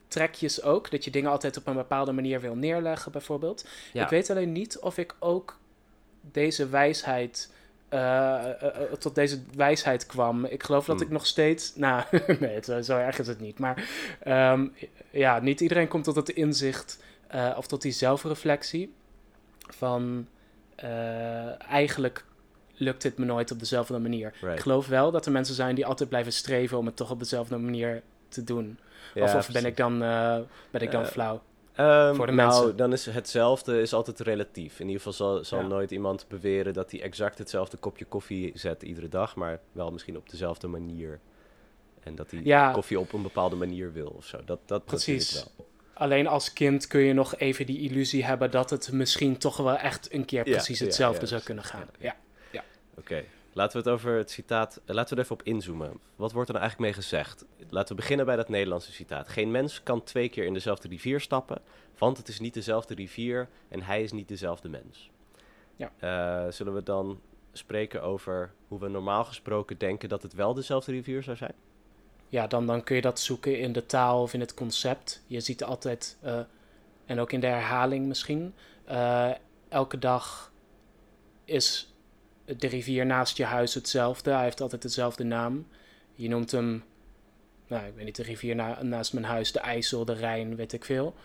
trekjes 0.08 0.62
ook. 0.62 0.92
Dat 0.92 1.04
je 1.04 1.12
dingen 1.12 1.32
altijd 1.32 1.58
op 1.58 1.68
een 1.68 1.76
bepaalde 1.76 2.12
manier 2.12 2.42
wil 2.42 2.56
neerleggen, 2.56 3.12
bijvoorbeeld. 3.12 3.68
Ja. 3.94 4.04
Ik 4.04 4.10
weet 4.10 4.30
alleen 4.30 4.52
niet 4.52 4.80
of 4.80 4.98
ik 4.98 5.16
ook 5.20 5.58
deze 6.22 6.70
wijsheid 6.70 7.52
uh, 7.94 8.00
uh, 8.64 8.70
tot 9.00 9.16
deze 9.16 9.42
wijsheid 9.56 10.06
kwam. 10.06 10.46
Ik 10.46 10.64
geloof 10.64 10.86
dat 10.86 10.96
hmm. 10.96 11.06
ik 11.06 11.12
nog 11.12 11.26
steeds. 11.26 11.76
Nou, 11.76 12.04
nee, 12.40 12.64
zo, 12.64 12.82
zo, 12.82 12.98
erg 12.98 13.20
is 13.20 13.28
het 13.28 13.40
niet. 13.40 13.60
Maar 13.60 13.90
um, 14.28 14.74
ja, 15.12 15.40
niet 15.40 15.62
iedereen 15.62 15.88
komt 15.88 16.04
tot 16.04 16.16
het 16.16 16.30
inzicht 16.30 17.04
uh, 17.36 17.54
of 17.58 17.68
tot 17.68 17.82
die 17.82 17.92
zelfreflectie 17.92 18.94
van 19.68 20.28
eigenlijk 21.68 22.26
lukt 22.76 23.04
het 23.04 23.18
me 23.18 23.26
nooit 23.26 23.52
op 23.52 23.60
dezelfde 23.60 24.00
manier. 24.00 24.34
Right. 24.42 24.56
Ik 24.56 24.60
geloof 24.60 24.88
wel 24.88 25.12
dat 25.12 25.26
er 25.26 25.32
mensen 25.32 25.56
zijn 25.56 25.76
die 25.76 25.86
altijd 25.86 26.10
blijven 26.10 26.34
streven 26.34 26.78
om 26.78 26.86
het 26.86 26.96
toch 26.96 27.12
op 27.12 27.20
dezelfde 27.20 27.58
manier 27.58 28.02
te 28.28 28.44
doen. 28.44 28.80
Ja, 29.14 29.24
of, 29.24 29.36
of 29.36 29.52
ben 29.52 29.66
ik 29.66 29.78
dan, 29.78 30.00
ben 30.72 30.82
ik 30.82 30.92
dan 30.92 31.06
flauw? 31.06 31.42
Um, 31.80 32.16
voor 32.16 32.26
de 32.26 32.32
nou, 32.32 32.54
mensen. 32.54 32.78
dan 32.78 32.94
is 32.94 33.06
hetzelfde 33.06 33.82
is 33.82 33.94
altijd 33.94 34.20
relatief. 34.20 34.80
In 34.80 34.86
ieder 34.88 35.02
geval 35.02 35.14
zal, 35.14 35.44
zal 35.44 35.60
ja. 35.60 35.68
nooit 35.68 35.92
iemand 35.92 36.26
beweren 36.28 36.74
dat 36.74 36.92
hij 36.92 37.02
exact 37.02 37.38
hetzelfde 37.38 37.78
kopje 37.78 38.06
koffie 38.06 38.52
zet 38.54 38.84
iedere 38.84 39.10
dag, 39.10 39.36
maar 39.36 39.60
wel 39.72 39.92
misschien 39.92 40.18
op 40.18 40.30
dezelfde 40.30 40.68
manier. 40.68 41.20
En 42.04 42.16
dat 42.16 42.32
hij 42.32 42.42
ja. 42.44 42.72
koffie 42.72 43.00
op 43.00 43.14
een 43.14 43.22
bepaalde 43.22 43.56
manier 43.56 43.94
wil 43.94 44.14
of 44.18 44.26
zo. 44.26 44.40
Dat, 44.46 44.60
dat 44.66 44.86
Precies. 44.86 45.34
wel. 45.34 45.63
Alleen 45.94 46.28
als 46.28 46.54
kind 46.54 46.88
kun 46.88 47.02
je 47.02 47.14
nog 47.14 47.36
even 47.36 47.66
die 47.66 47.80
illusie 47.80 48.26
hebben 48.26 48.52
dat 48.52 48.70
het 48.70 48.92
misschien 48.92 49.38
toch 49.38 49.58
wel 49.58 49.78
echt 49.78 50.14
een 50.14 50.26
keer 50.26 50.44
precies 50.44 50.80
ja, 50.80 50.86
hetzelfde 50.86 51.26
zou 51.26 51.42
kunnen 51.42 51.64
gaan. 51.64 51.88
Ja. 52.00 52.16
ja. 52.52 52.64
Oké. 52.92 53.00
Okay. 53.00 53.26
Laten 53.54 53.84
we 53.84 53.90
het 53.90 54.00
over 54.00 54.18
het 54.18 54.32
citaat, 54.32 54.82
eh, 54.86 54.96
laten 54.96 55.10
we 55.10 55.16
er 55.16 55.26
even 55.26 55.40
op 55.40 55.44
inzoomen. 55.44 56.00
Wat 56.16 56.32
wordt 56.32 56.50
er 56.50 56.56
nou 56.56 56.66
eigenlijk 56.66 56.80
mee 56.80 57.04
gezegd? 57.04 57.46
Laten 57.70 57.96
we 57.96 58.02
beginnen 58.02 58.26
bij 58.26 58.36
dat 58.36 58.50
Nederlandse 58.50 58.92
citaat. 58.92 59.30
Geen 59.30 59.52
mens 59.52 59.84
kan 59.84 60.04
twee 60.04 60.30
keer 60.30 60.46
in 60.46 60.54
dezelfde 60.54 60.88
rivier 60.88 61.20
stappen, 61.20 61.62
want 61.98 62.18
het 62.18 62.28
is 62.28 62.40
niet 62.40 62.54
dezelfde 62.54 62.94
rivier 62.94 63.50
en 63.70 63.82
hij 63.82 64.04
is 64.04 64.12
niet 64.12 64.28
dezelfde 64.28 64.70
mens. 64.70 65.12
Ja. 65.76 65.92
Uh, 66.46 66.52
zullen 66.52 66.74
we 66.74 66.84
dan 66.84 67.20
spreken 67.52 68.02
over 68.02 68.54
hoe 68.68 68.80
we 68.80 68.88
normaal 68.88 69.26
gesproken 69.26 69.78
denken 69.78 70.10
dat 70.10 70.24
het 70.24 70.34
wel 70.34 70.54
dezelfde 70.54 70.92
rivier 70.92 71.24
zou 71.24 71.38
zijn? 71.38 71.54
Ja, 72.34 72.48
dan, 72.48 72.68
dan 72.68 72.84
kun 72.84 72.96
je 72.96 73.02
dat 73.02 73.20
zoeken 73.20 73.60
in 73.60 73.74
de 73.74 73.86
taal 73.86 74.22
of 74.22 74.34
in 74.34 74.40
het 74.40 74.54
concept. 74.54 75.24
Je 75.28 75.40
ziet 75.40 75.64
altijd, 75.64 76.18
uh, 76.24 76.40
en 77.06 77.20
ook 77.20 77.32
in 77.32 77.40
de 77.40 77.48
herhaling 77.48 78.06
misschien, 78.06 78.54
uh, 78.90 79.32
elke 79.70 80.00
dag 80.00 80.52
is 81.46 81.94
de 82.46 82.68
rivier 82.68 83.06
naast 83.06 83.38
je 83.38 83.44
huis 83.44 83.74
hetzelfde. 83.74 84.32
Hij 84.32 84.44
heeft 84.44 84.62
altijd 84.62 84.82
dezelfde 84.82 85.24
naam. 85.24 85.68
Je 86.14 86.30
noemt 86.30 86.52
hem, 86.52 86.84
nou, 87.68 87.86
ik 87.86 87.96
weet 87.96 88.06
niet, 88.06 88.16
de 88.16 88.24
rivier 88.24 88.56
na, 88.56 88.84
naast 88.84 89.14
mijn 89.14 89.26
huis, 89.26 89.52
de 89.52 89.60
IJssel, 89.60 90.06
de 90.06 90.14
Rijn, 90.14 90.56
weet 90.56 90.74
ik 90.74 90.86
veel. 90.86 91.16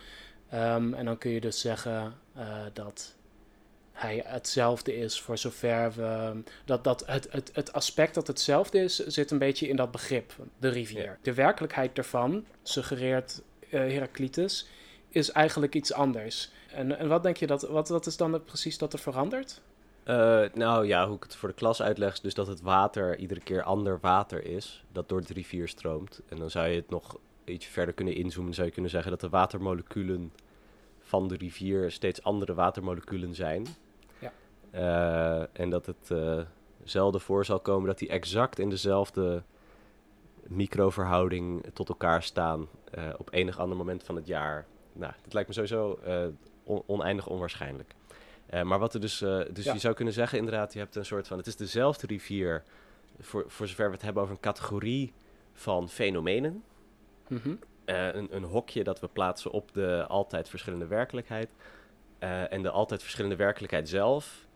Um, 0.54 0.94
en 0.94 1.04
dan 1.04 1.18
kun 1.18 1.30
je 1.30 1.40
dus 1.40 1.60
zeggen 1.60 2.14
uh, 2.36 2.56
dat 2.72 3.16
hij 3.99 4.23
hetzelfde 4.26 4.97
is 4.97 5.21
voor 5.21 5.38
zover 5.38 5.93
we. 5.93 6.43
Dat, 6.64 6.85
dat 6.85 7.07
het, 7.07 7.28
het, 7.31 7.50
het 7.52 7.73
aspect 7.73 8.14
dat 8.14 8.26
hetzelfde 8.26 8.78
is, 8.78 9.07
zit 9.07 9.31
een 9.31 9.38
beetje 9.38 9.69
in 9.69 9.76
dat 9.76 9.90
begrip, 9.90 10.33
de 10.59 10.69
rivier. 10.69 11.02
Ja. 11.02 11.17
De 11.23 11.35
werkelijkheid 11.35 11.95
daarvan, 11.95 12.45
suggereert 12.62 13.43
uh, 13.61 13.71
Heraclitus, 13.71 14.69
is 15.09 15.31
eigenlijk 15.31 15.75
iets 15.75 15.93
anders. 15.93 16.50
En, 16.73 16.99
en 16.99 17.09
wat 17.09 17.23
denk 17.23 17.37
je 17.37 17.47
dat, 17.47 17.62
wat, 17.62 17.88
wat 17.88 18.07
is 18.07 18.17
dan 18.17 18.45
precies 18.45 18.78
dat 18.78 18.93
er 18.93 18.99
verandert? 18.99 19.61
Uh, 20.05 20.45
nou 20.55 20.87
ja, 20.87 21.07
hoe 21.07 21.17
ik 21.17 21.23
het 21.23 21.37
voor 21.37 21.49
de 21.49 21.55
klas 21.55 21.83
uitleg, 21.83 22.12
is 22.12 22.21
dus 22.21 22.35
dat 22.35 22.47
het 22.47 22.61
water 22.61 23.19
iedere 23.19 23.40
keer 23.40 23.62
ander 23.62 23.99
water 24.00 24.45
is, 24.45 24.85
dat 24.93 25.09
door 25.09 25.25
de 25.25 25.33
rivier 25.33 25.69
stroomt. 25.69 26.21
En 26.28 26.38
dan 26.38 26.50
zou 26.50 26.69
je 26.69 26.76
het 26.76 26.90
nog 26.90 27.19
iets 27.45 27.67
verder 27.67 27.95
kunnen 27.95 28.14
inzoomen, 28.14 28.45
dan 28.45 28.55
zou 28.55 28.67
je 28.67 28.73
kunnen 28.73 28.90
zeggen 28.90 29.11
dat 29.11 29.21
de 29.21 29.28
watermoleculen 29.28 30.33
van 31.00 31.28
de 31.28 31.37
rivier 31.37 31.90
steeds 31.90 32.23
andere 32.23 32.55
watermoleculen 32.55 33.35
zijn. 33.35 33.67
Uh, 34.75 35.58
en 35.60 35.70
dat 35.70 35.87
het 35.87 36.08
uh, 36.12 36.40
zelden 36.84 37.20
voor 37.20 37.44
zal 37.44 37.60
komen 37.60 37.87
dat 37.87 37.98
die 37.98 38.08
exact 38.08 38.58
in 38.58 38.70
dezelfde 38.70 39.42
microverhouding 40.42 41.64
tot 41.72 41.88
elkaar 41.88 42.22
staan 42.22 42.68
op 43.16 43.32
enig 43.32 43.58
ander 43.58 43.76
moment 43.76 44.02
van 44.02 44.16
het 44.16 44.26
jaar. 44.26 44.66
Nou, 44.92 45.12
dat 45.22 45.32
lijkt 45.32 45.48
me 45.48 45.54
sowieso 45.54 45.98
on 46.64 46.82
oneindig 46.87 47.26
onwaarschijnlijk. 47.26 47.94
Uh, 48.54 48.62
maar 48.62 48.78
wat 48.78 48.94
er 48.94 49.00
dus, 49.00 49.18
dus 49.52 49.64
ja. 49.64 49.72
je 49.72 49.78
zou 49.78 49.94
kunnen 49.94 50.14
zeggen, 50.14 50.38
inderdaad, 50.38 50.72
je 50.72 50.78
hebt 50.78 50.96
een 50.96 51.04
soort 51.04 51.28
van, 51.28 51.38
het 51.38 51.46
is 51.46 51.56
dezelfde 51.56 52.06
rivier, 52.06 52.62
voor, 53.20 53.44
voor 53.46 53.66
zover 53.66 53.87
we 53.87 53.92
het 53.92 54.02
hebben 54.02 54.22
over 54.22 54.34
een 54.34 54.40
categorie 54.40 55.12
van 55.52 55.88
fenomenen. 55.88 56.62
Mm 57.28 57.40
-hmm. 57.42 57.58
uh, 57.87 58.14
een, 58.14 58.28
een 58.37 58.44
hokje 58.44 58.84
dat 58.84 59.00
we 59.00 59.08
plaatsen 59.08 59.50
op 59.50 59.72
de 59.72 60.04
altijd 60.08 60.48
verschillende 60.48 60.87
werkelijkheid. 60.87 61.48
en 62.18 62.62
de 62.62 62.70
altijd 62.70 63.02
verschillende 63.02 63.37
werkelijkheid 63.37 63.88
zelf, 63.88 64.48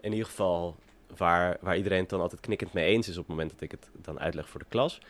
in 0.00 0.10
ieder 0.10 0.26
geval 0.26 0.76
waar, 1.16 1.56
waar 1.60 1.76
iedereen 1.76 2.00
het 2.00 2.08
dan 2.08 2.20
altijd 2.20 2.40
knikkend 2.40 2.72
mee 2.72 2.86
eens 2.86 3.08
is 3.08 3.16
op 3.16 3.26
het 3.26 3.36
moment 3.36 3.50
dat 3.50 3.60
ik 3.60 3.70
het 3.70 3.90
dan 3.92 4.20
uitleg 4.20 4.48
voor 4.48 4.60
de 4.60 4.66
klas. 4.68 5.00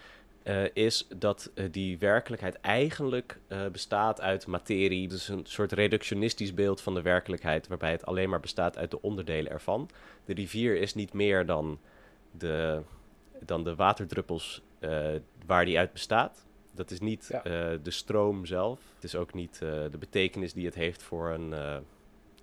Uh, 0.44 0.64
is 0.72 1.06
dat 1.16 1.50
uh, 1.54 1.64
die 1.70 1.98
werkelijkheid 1.98 2.60
eigenlijk 2.60 3.38
uh, 3.48 3.66
bestaat 3.66 4.20
uit 4.20 4.46
materie. 4.46 5.08
Dus 5.08 5.28
een 5.28 5.44
soort 5.44 5.72
reductionistisch 5.72 6.54
beeld 6.54 6.80
van 6.80 6.94
de 6.94 7.02
werkelijkheid, 7.02 7.68
waarbij 7.68 7.90
het 7.90 8.06
alleen 8.06 8.28
maar 8.28 8.40
bestaat 8.40 8.78
uit 8.78 8.90
de 8.90 9.02
onderdelen 9.02 9.52
ervan. 9.52 9.88
De 10.24 10.34
rivier 10.34 10.76
is 10.76 10.94
niet 10.94 11.12
meer 11.12 11.46
dan 11.46 11.78
de, 12.30 12.80
dan 13.44 13.64
de 13.64 13.74
waterdruppels 13.74 14.62
waar 15.46 15.64
die 15.64 15.78
uit 15.78 15.92
bestaat. 15.92 16.46
Dat 16.72 16.90
is 16.90 17.00
niet 17.00 17.28
ja. 17.28 17.42
de 17.82 17.90
stroom 17.90 18.46
zelf. 18.46 18.80
Het 18.94 19.04
is 19.04 19.14
ook 19.14 19.34
niet 19.34 19.58
de 19.58 19.98
betekenis 19.98 20.52
die 20.52 20.66
het 20.66 20.74
heeft 20.74 21.02
voor 21.02 21.30
een 21.30 21.54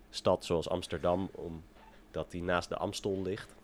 stad 0.09 0.45
zoals 0.45 0.69
Amsterdam, 0.69 1.29
omdat 2.17 2.31
die 2.31 2.43
naast 2.43 2.69
de 2.69 2.77
Amstel 2.77 3.21
ligt. 3.23 3.55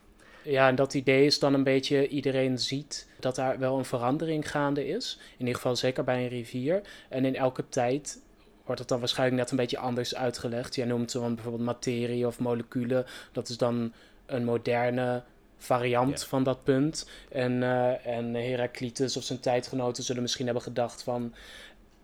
Ja, 0.44 0.68
en 0.68 0.76
dat 0.76 0.94
idee 0.94 1.26
is 1.26 1.40
dan 1.40 1.54
een 1.54 1.64
beetje, 1.64 2.08
iedereen 2.08 2.60
ziet 2.60 3.08
dat 3.20 3.36
daar 3.36 3.60
wel 3.60 3.78
een 3.78 3.86
verandering 3.86 4.52
gaande 4.52 4.88
is. 4.88 5.20
In 5.34 5.40
ieder 5.40 5.56
geval 5.56 5.76
zeker 5.76 6.04
bij 6.04 6.24
een 6.24 6.28
rivier. 6.30 6.82
En 7.10 7.26
in 7.26 7.36
elke 7.36 7.70
tijd 7.70 8.22
wordt 8.66 8.80
het 8.80 8.90
dan 8.90 9.00
waarschijnlijk 9.00 9.40
net 9.40 9.52
een 9.52 9.58
beetje 9.58 9.78
anders 9.78 10.16
uitgelegd. 10.16 10.76
Jij 10.76 10.86
noemt 10.86 11.12
dan 11.12 11.36
bijvoorbeeld 11.36 11.64
materie 11.64 12.28
of 12.28 12.40
moleculen. 12.40 13.06
Dat 13.32 13.50
is 13.50 13.58
dan 13.58 13.94
een 14.26 14.44
moderne 14.44 15.24
variant 15.58 16.22
ja. 16.22 16.28
van 16.28 16.44
dat 16.44 16.64
punt. 16.64 17.10
En, 17.30 17.52
uh, 17.62 18.06
en 18.06 18.34
Heraclitus 18.34 19.18
of 19.18 19.24
zijn 19.24 19.40
tijdgenoten 19.40 20.04
zullen 20.04 20.22
misschien 20.22 20.46
hebben 20.46 20.64
gedacht 20.64 21.04
van... 21.04 21.34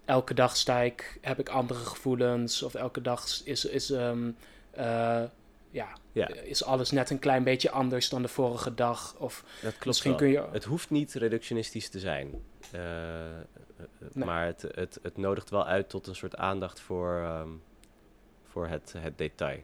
elke 0.05 0.33
dag 0.33 0.55
sta 0.55 0.79
ik, 0.79 1.17
heb 1.21 1.39
ik 1.39 1.49
andere 1.49 1.79
gevoelens. 1.79 2.63
Of 2.63 2.73
elke 2.75 3.01
dag 3.01 3.41
is... 3.43 3.65
is 3.65 3.89
um, 3.89 4.35
uh, 4.77 5.23
ja, 5.71 5.87
ja, 6.11 6.27
is 6.27 6.63
alles 6.63 6.91
net 6.91 7.09
een 7.09 7.19
klein 7.19 7.43
beetje 7.43 7.71
anders 7.71 8.09
dan 8.09 8.21
de 8.21 8.27
vorige 8.27 8.73
dag. 8.73 9.15
Of 9.17 9.43
dat 9.61 9.71
klopt 9.71 9.85
misschien 9.85 10.15
kun 10.15 10.27
je... 10.27 10.47
Het 10.51 10.63
hoeft 10.63 10.89
niet 10.89 11.13
reductionistisch 11.13 11.89
te 11.89 11.99
zijn. 11.99 12.27
Uh, 12.75 12.81
nee. 14.13 14.25
Maar 14.25 14.45
het, 14.45 14.65
het, 14.71 14.99
het 15.01 15.17
nodigt 15.17 15.49
wel 15.49 15.65
uit 15.65 15.89
tot 15.89 16.07
een 16.07 16.15
soort 16.15 16.35
aandacht 16.35 16.79
voor, 16.79 17.13
um, 17.15 17.61
voor 18.43 18.67
het, 18.67 18.93
het 18.97 19.17
detail. 19.17 19.59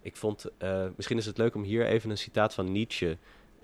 Ik 0.00 0.16
vond, 0.16 0.46
uh, 0.58 0.86
misschien 0.96 1.18
is 1.18 1.26
het 1.26 1.38
leuk 1.38 1.54
om 1.54 1.62
hier 1.62 1.86
even 1.86 2.10
een 2.10 2.18
citaat 2.18 2.54
van 2.54 2.72
Nietzsche 2.72 3.16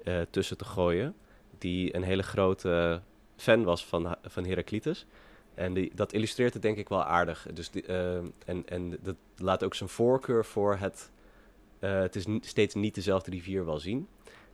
uh, 0.05 0.21
tussen 0.31 0.57
te 0.57 0.65
gooien. 0.65 1.15
Die 1.59 1.97
een 1.97 2.03
hele 2.03 2.23
grote 2.23 3.01
fan 3.37 3.65
was 3.65 3.87
van, 3.87 4.17
van 4.25 4.45
Heraclitus. 4.45 5.07
En 5.55 5.75
die, 5.75 5.93
dat 5.95 6.13
illustreert 6.13 6.53
het 6.53 6.63
denk 6.63 6.77
ik 6.77 6.89
wel 6.89 7.05
aardig. 7.05 7.47
Dus 7.53 7.71
die, 7.71 7.87
en, 7.87 8.63
en 8.67 8.99
dat 9.03 9.17
laat 9.37 9.65
ook 9.65 9.75
zijn 9.75 9.89
voorkeur 9.89 10.45
voor 10.45 10.77
het 10.77 11.11
het 11.89 12.17
is 12.17 12.27
steeds 12.41 12.75
niet 12.75 12.95
dezelfde 12.95 13.31
rivier 13.31 13.65
wel 13.65 13.79
zien. 13.79 14.09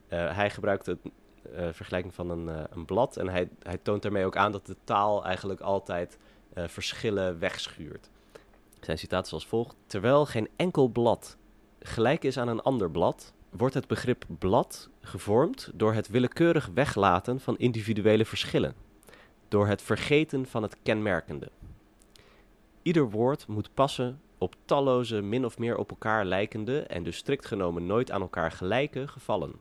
Uh, 0.09 0.37
hij 0.37 0.51
gebruikt 0.51 0.87
het 0.87 0.99
uh, 1.03 1.69
vergelijking 1.73 2.15
van 2.15 2.31
een, 2.31 2.67
een 2.71 2.85
blad 2.85 3.17
en 3.17 3.29
hij, 3.29 3.49
hij 3.63 3.79
toont 3.83 4.03
daarmee 4.03 4.25
ook 4.25 4.37
aan 4.37 4.53
dat 4.53 4.67
de 4.67 4.77
taal 4.85 5.25
eigenlijk 5.25 5.61
altijd 5.61 6.19
verschillen 6.55 7.39
wegschuurt. 7.39 8.11
Zijn 8.81 8.99
citaat 8.99 9.27
is 9.27 9.33
als 9.33 9.47
volgt: 9.47 9.77
Terwijl 9.87 10.27
geen 10.27 10.49
enkel 10.57 10.89
blad 10.89 11.37
gelijk 11.79 12.25
is 12.25 12.39
aan 12.39 12.49
een 12.49 12.63
ander 12.63 12.91
blad, 12.91 13.33
wordt 13.51 13.75
het 13.75 13.87
begrip 13.87 14.25
blad 14.39 14.89
gevormd 15.01 15.71
door 15.75 15.93
het 15.93 16.09
willekeurig 16.09 16.71
weglaten 16.75 17.41
van 17.41 17.59
individuele 17.59 18.25
verschillen, 18.25 18.75
door 19.49 19.67
het 19.67 19.83
vergeten 19.83 20.47
van 20.47 20.63
het 20.63 20.77
kenmerkende. 20.83 21.51
Ieder 22.83 23.11
woord 23.11 23.47
moet 23.47 23.75
passen 23.75 24.21
op 24.40 24.54
talloze 24.64 25.20
min 25.23 25.44
of 25.44 25.59
meer 25.59 25.76
op 25.76 25.90
elkaar 25.90 26.25
lijkende 26.25 26.80
en 26.80 27.02
dus 27.02 27.16
strikt 27.16 27.47
genomen 27.47 27.87
nooit 27.87 28.11
aan 28.11 28.20
elkaar 28.20 28.52
gelijke 28.52 29.09
gevallen. 29.09 29.52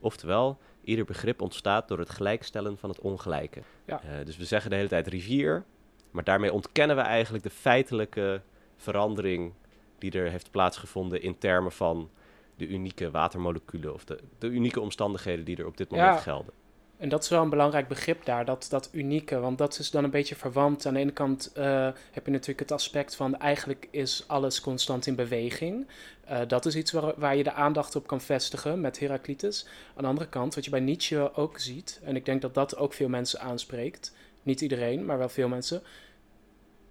Oftewel, 0.00 0.58
ieder 0.84 1.04
begrip 1.04 1.42
ontstaat 1.42 1.88
door 1.88 1.98
het 1.98 2.10
gelijkstellen 2.10 2.78
van 2.78 2.90
het 2.90 3.00
ongelijke. 3.00 3.60
Ja. 3.84 4.00
Uh, 4.04 4.24
dus 4.24 4.36
we 4.36 4.44
zeggen 4.44 4.70
de 4.70 4.76
hele 4.76 4.88
tijd 4.88 5.06
rivier, 5.06 5.64
maar 6.10 6.24
daarmee 6.24 6.52
ontkennen 6.52 6.96
we 6.96 7.02
eigenlijk 7.02 7.44
de 7.44 7.50
feitelijke 7.50 8.42
verandering 8.76 9.52
die 9.98 10.10
er 10.10 10.30
heeft 10.30 10.50
plaatsgevonden 10.50 11.22
in 11.22 11.38
termen 11.38 11.72
van 11.72 12.10
de 12.56 12.66
unieke 12.66 13.10
watermoleculen 13.10 13.94
of 13.94 14.04
de, 14.04 14.18
de 14.38 14.46
unieke 14.46 14.80
omstandigheden 14.80 15.44
die 15.44 15.56
er 15.56 15.66
op 15.66 15.76
dit 15.76 15.90
moment 15.90 16.14
ja. 16.14 16.20
gelden. 16.20 16.52
En 16.96 17.08
dat 17.08 17.22
is 17.22 17.28
wel 17.28 17.42
een 17.42 17.50
belangrijk 17.50 17.88
begrip 17.88 18.24
daar, 18.24 18.44
dat, 18.44 18.66
dat 18.70 18.88
unieke. 18.92 19.38
Want 19.38 19.58
dat 19.58 19.78
is 19.78 19.90
dan 19.90 20.04
een 20.04 20.10
beetje 20.10 20.36
verwant. 20.36 20.86
Aan 20.86 20.94
de 20.94 21.00
ene 21.00 21.12
kant 21.12 21.52
uh, 21.56 21.88
heb 22.10 22.26
je 22.26 22.30
natuurlijk 22.30 22.60
het 22.60 22.72
aspect 22.72 23.14
van 23.14 23.38
eigenlijk 23.38 23.88
is 23.90 24.24
alles 24.26 24.60
constant 24.60 25.06
in 25.06 25.14
beweging. 25.14 25.86
Uh, 26.30 26.40
dat 26.48 26.66
is 26.66 26.76
iets 26.76 26.92
waar, 26.92 27.12
waar 27.16 27.36
je 27.36 27.42
de 27.42 27.52
aandacht 27.52 27.96
op 27.96 28.06
kan 28.06 28.20
vestigen 28.20 28.80
met 28.80 28.98
Heraclitus. 28.98 29.66
Aan 29.94 30.02
de 30.02 30.08
andere 30.08 30.28
kant, 30.28 30.54
wat 30.54 30.64
je 30.64 30.70
bij 30.70 30.80
Nietzsche 30.80 31.34
ook 31.34 31.58
ziet, 31.58 32.00
en 32.04 32.16
ik 32.16 32.24
denk 32.24 32.42
dat 32.42 32.54
dat 32.54 32.76
ook 32.76 32.92
veel 32.92 33.08
mensen 33.08 33.40
aanspreekt. 33.40 34.14
Niet 34.42 34.60
iedereen, 34.60 35.04
maar 35.04 35.18
wel 35.18 35.28
veel 35.28 35.48
mensen 35.48 35.82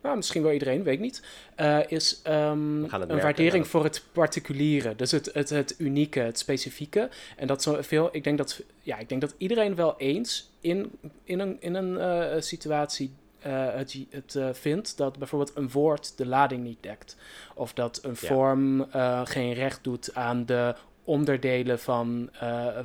nou, 0.06 0.18
misschien 0.18 0.42
wel 0.44 0.52
iedereen, 0.52 0.84
weet 0.84 0.94
ik 0.94 1.00
niet, 1.00 1.22
uh, 1.60 1.80
is 1.88 2.22
um, 2.28 2.32
een 2.34 2.90
merken, 2.90 3.22
waardering 3.22 3.64
ja. 3.64 3.70
voor 3.70 3.84
het 3.84 4.04
particuliere. 4.12 4.96
Dus 4.96 5.12
het, 5.12 5.30
het, 5.34 5.50
het 5.50 5.76
unieke, 5.78 6.20
het 6.20 6.40
specifieke. 6.40 7.10
En 7.36 7.48
dat 7.48 7.62
zo 7.62 7.78
veel, 7.82 8.10
ik 8.12 8.24
denk 8.24 8.38
dat, 8.38 8.62
ja, 8.82 8.98
ik 8.98 9.10
denk 9.10 9.22
dat 9.22 9.36
iedereen 9.38 9.76
wel 9.76 9.96
eens 9.98 10.50
in, 10.60 10.92
in 11.24 11.40
een, 11.40 11.58
in 11.60 11.74
een 11.74 11.92
uh, 11.92 12.42
situatie 12.42 13.14
uh, 13.46 13.74
het, 13.74 13.98
het 14.10 14.58
vindt 14.58 14.98
dat 14.98 15.18
bijvoorbeeld 15.18 15.56
een 15.56 15.70
woord 15.70 16.18
de 16.18 16.26
lading 16.26 16.64
niet 16.64 16.84
dekt. 16.84 17.16
Of 17.54 17.74
dat 17.74 18.00
een 18.04 18.18
ja. 18.20 18.28
vorm 18.28 18.88
geen 19.24 19.54
recht 19.54 19.84
doet 19.84 20.16
aan 20.16 20.46
de 20.46 20.76
onderdelen 21.04 21.80
van 21.80 22.30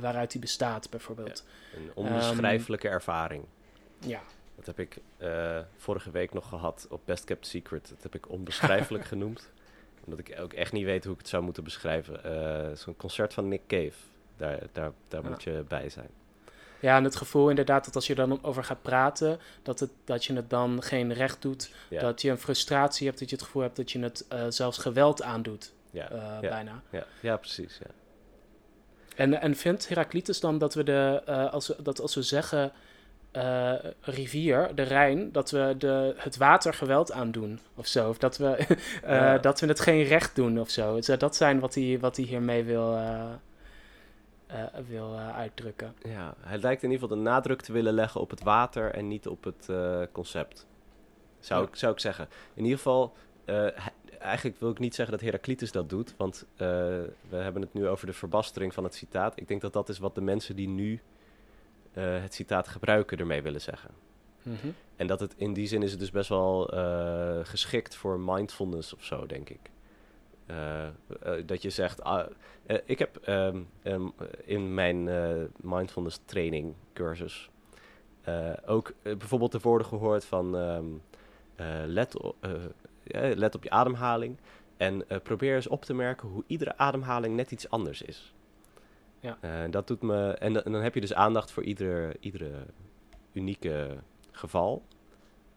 waaruit 0.01 0.31
die 0.31 0.41
bestaat, 0.41 0.89
bijvoorbeeld. 0.89 1.43
Ja, 1.71 1.77
een 1.77 1.91
onbeschrijfelijke 1.93 2.87
um, 2.87 2.93
ervaring. 2.93 3.43
Ja, 3.99 4.21
dat 4.65 4.75
heb 4.75 4.79
ik 4.87 4.97
uh, 5.21 5.59
vorige 5.77 6.11
week 6.11 6.33
nog 6.33 6.49
gehad 6.49 6.87
op 6.89 7.01
Best 7.05 7.23
Kept 7.23 7.47
Secret. 7.47 7.89
Dat 7.89 8.03
heb 8.03 8.15
ik 8.15 8.29
onbeschrijfelijk 8.29 9.05
genoemd. 9.13 9.49
Omdat 10.05 10.19
ik 10.19 10.39
ook 10.39 10.53
echt 10.53 10.71
niet 10.71 10.85
weet 10.85 11.03
hoe 11.03 11.13
ik 11.13 11.19
het 11.19 11.27
zou 11.27 11.43
moeten 11.43 11.63
beschrijven. 11.63 12.21
Uh, 12.25 12.75
Zo'n 12.75 12.95
concert 12.95 13.33
van 13.33 13.47
Nick 13.47 13.61
Cave. 13.67 13.93
Daar, 14.37 14.59
daar, 14.71 14.91
daar 15.07 15.23
ja. 15.23 15.29
moet 15.29 15.43
je 15.43 15.63
bij 15.67 15.89
zijn. 15.89 16.09
Ja, 16.79 16.97
en 16.97 17.03
het 17.03 17.15
gevoel 17.15 17.49
inderdaad 17.49 17.85
dat 17.85 17.95
als 17.95 18.07
je 18.07 18.15
dan 18.15 18.43
over 18.43 18.63
gaat 18.63 18.81
praten, 18.81 19.39
dat, 19.61 19.79
het, 19.79 19.89
dat 20.03 20.25
je 20.25 20.33
het 20.33 20.49
dan 20.49 20.83
geen 20.83 21.13
recht 21.13 21.41
doet. 21.41 21.71
Ja. 21.89 22.01
Dat 22.01 22.21
je 22.21 22.29
een 22.29 22.37
frustratie 22.37 23.07
hebt, 23.07 23.19
dat 23.19 23.29
je 23.29 23.35
het 23.35 23.45
gevoel 23.45 23.61
hebt 23.61 23.75
dat 23.75 23.91
je 23.91 23.99
het 23.99 24.25
uh, 24.33 24.45
zelfs 24.49 24.77
geweld 24.77 25.21
aandoet. 25.21 25.73
Ja, 25.91 26.07
ja, 26.11 26.39
bijna. 26.39 26.81
Ja, 26.89 27.05
ja 27.19 27.37
precies. 27.37 27.77
Ja. 27.77 27.91
En, 29.15 29.41
en 29.41 29.55
vindt 29.55 29.87
Heraclitus 29.87 30.39
dan 30.39 30.57
dat 30.57 30.73
we, 30.73 30.83
de, 30.83 31.21
als 31.51 31.67
we, 31.67 31.75
dat 31.81 31.99
als 31.99 32.15
we 32.15 32.21
zeggen 32.21 32.71
uh, 33.33 33.73
rivier, 34.01 34.75
de 34.75 34.81
Rijn, 34.81 35.31
dat 35.31 35.51
we 35.51 35.75
de, 35.77 36.13
het 36.17 36.37
water 36.37 36.73
geweld 36.73 37.11
aandoen 37.11 37.59
of 37.75 37.87
zo. 37.87 38.09
Of 38.09 38.17
dat 38.17 38.37
we, 38.37 38.65
uh, 38.69 38.77
ja. 39.09 39.37
dat 39.37 39.59
we 39.59 39.67
het 39.67 39.79
geen 39.79 40.03
recht 40.03 40.35
doen 40.35 40.59
of 40.59 40.69
zo. 40.69 40.99
Dat 41.17 41.35
zijn 41.35 41.59
wat 41.59 41.75
hij, 41.75 41.97
wat 41.99 42.15
hij 42.15 42.25
hiermee 42.25 42.63
wil, 42.63 42.93
uh, 42.93 43.25
wil 44.87 45.17
uitdrukken. 45.17 45.93
Ja, 46.03 46.33
hij 46.39 46.57
lijkt 46.57 46.83
in 46.83 46.91
ieder 46.91 47.03
geval 47.03 47.23
de 47.23 47.29
nadruk 47.29 47.61
te 47.61 47.73
willen 47.73 47.93
leggen 47.93 48.21
op 48.21 48.29
het 48.29 48.43
water 48.43 48.91
en 48.91 49.07
niet 49.07 49.27
op 49.27 49.43
het 49.43 49.69
concept. 50.11 50.67
Zou, 51.39 51.61
ja. 51.61 51.67
ik, 51.67 51.75
zou 51.75 51.93
ik 51.93 51.99
zeggen. 51.99 52.27
In 52.53 52.63
ieder 52.63 52.77
geval, 52.77 53.13
eigenlijk 54.19 54.59
wil 54.59 54.69
ik 54.69 54.79
niet 54.79 54.95
zeggen 54.95 55.17
dat 55.17 55.25
Heraclitus 55.25 55.71
dat 55.71 55.89
doet, 55.89 56.13
want 56.17 56.45
we 56.57 57.35
hebben 57.35 57.61
het 57.61 57.73
nu 57.73 57.87
over 57.87 58.05
de 58.05 58.13
verbastering 58.13 58.73
van 58.73 58.83
het 58.83 58.95
citaat. 58.95 59.39
Ik 59.39 59.47
denk 59.47 59.61
dat 59.61 59.73
dat 59.73 59.89
is 59.89 59.99
wat 59.99 60.15
de 60.15 60.21
mensen 60.21 60.55
die 60.55 60.67
nu 60.67 61.01
uh, 61.93 62.21
het 62.21 62.33
citaat 62.33 62.67
gebruiken 62.67 63.17
ermee 63.17 63.41
willen 63.41 63.61
zeggen. 63.61 63.89
Mhm. 64.43 64.67
En 64.95 65.07
dat 65.07 65.19
het 65.19 65.33
in 65.37 65.53
die 65.53 65.67
zin 65.67 65.83
is 65.83 65.91
het 65.91 65.99
dus 65.99 66.11
best 66.11 66.29
wel 66.29 66.73
eh, 66.73 67.39
geschikt 67.43 67.95
voor 67.95 68.19
mindfulness 68.19 68.93
of 68.93 69.03
zo, 69.03 69.25
denk 69.25 69.49
ik. 69.49 69.59
Eh, 70.45 70.87
eh, 70.87 70.93
dat 71.45 71.61
je 71.61 71.69
zegt, 71.69 72.03
ah, 72.03 72.25
eh, 72.65 72.77
ik 72.85 72.99
heb 72.99 73.15
ehm, 73.17 73.61
ehm, 73.83 74.07
in 74.45 74.73
mijn 74.73 75.07
eh, 75.07 75.43
mindfulness 75.61 76.19
training 76.25 76.73
cursus 76.93 77.49
eh, 78.21 78.53
ook 78.65 78.93
eh, 79.01 79.15
bijvoorbeeld 79.17 79.51
de 79.51 79.59
woorden 79.59 79.87
gehoord 79.87 80.25
van 80.25 80.57
ehm, 80.57 80.85
eh, 81.55 81.67
let, 81.85 82.15
eh, 82.39 82.51
let 83.35 83.55
op 83.55 83.63
je 83.63 83.69
ademhaling 83.69 84.37
en 84.77 85.09
eh, 85.09 85.17
probeer 85.23 85.55
eens 85.55 85.67
op 85.67 85.85
te 85.85 85.93
merken 85.93 86.27
hoe 86.27 86.43
iedere 86.47 86.77
ademhaling 86.77 87.35
net 87.35 87.51
iets 87.51 87.69
anders 87.69 88.01
is. 88.01 88.33
Ja. 89.21 89.37
Eh, 89.41 89.71
dat 89.71 89.87
doet 89.87 90.01
me, 90.01 90.31
en, 90.31 90.53
da- 90.53 90.63
en 90.63 90.71
dan 90.71 90.81
heb 90.81 90.93
je 90.93 91.01
dus 91.01 91.13
aandacht 91.13 91.51
voor 91.51 91.63
iedere, 91.63 92.15
iedere 92.19 92.65
unieke 93.33 93.97
geval, 94.31 94.83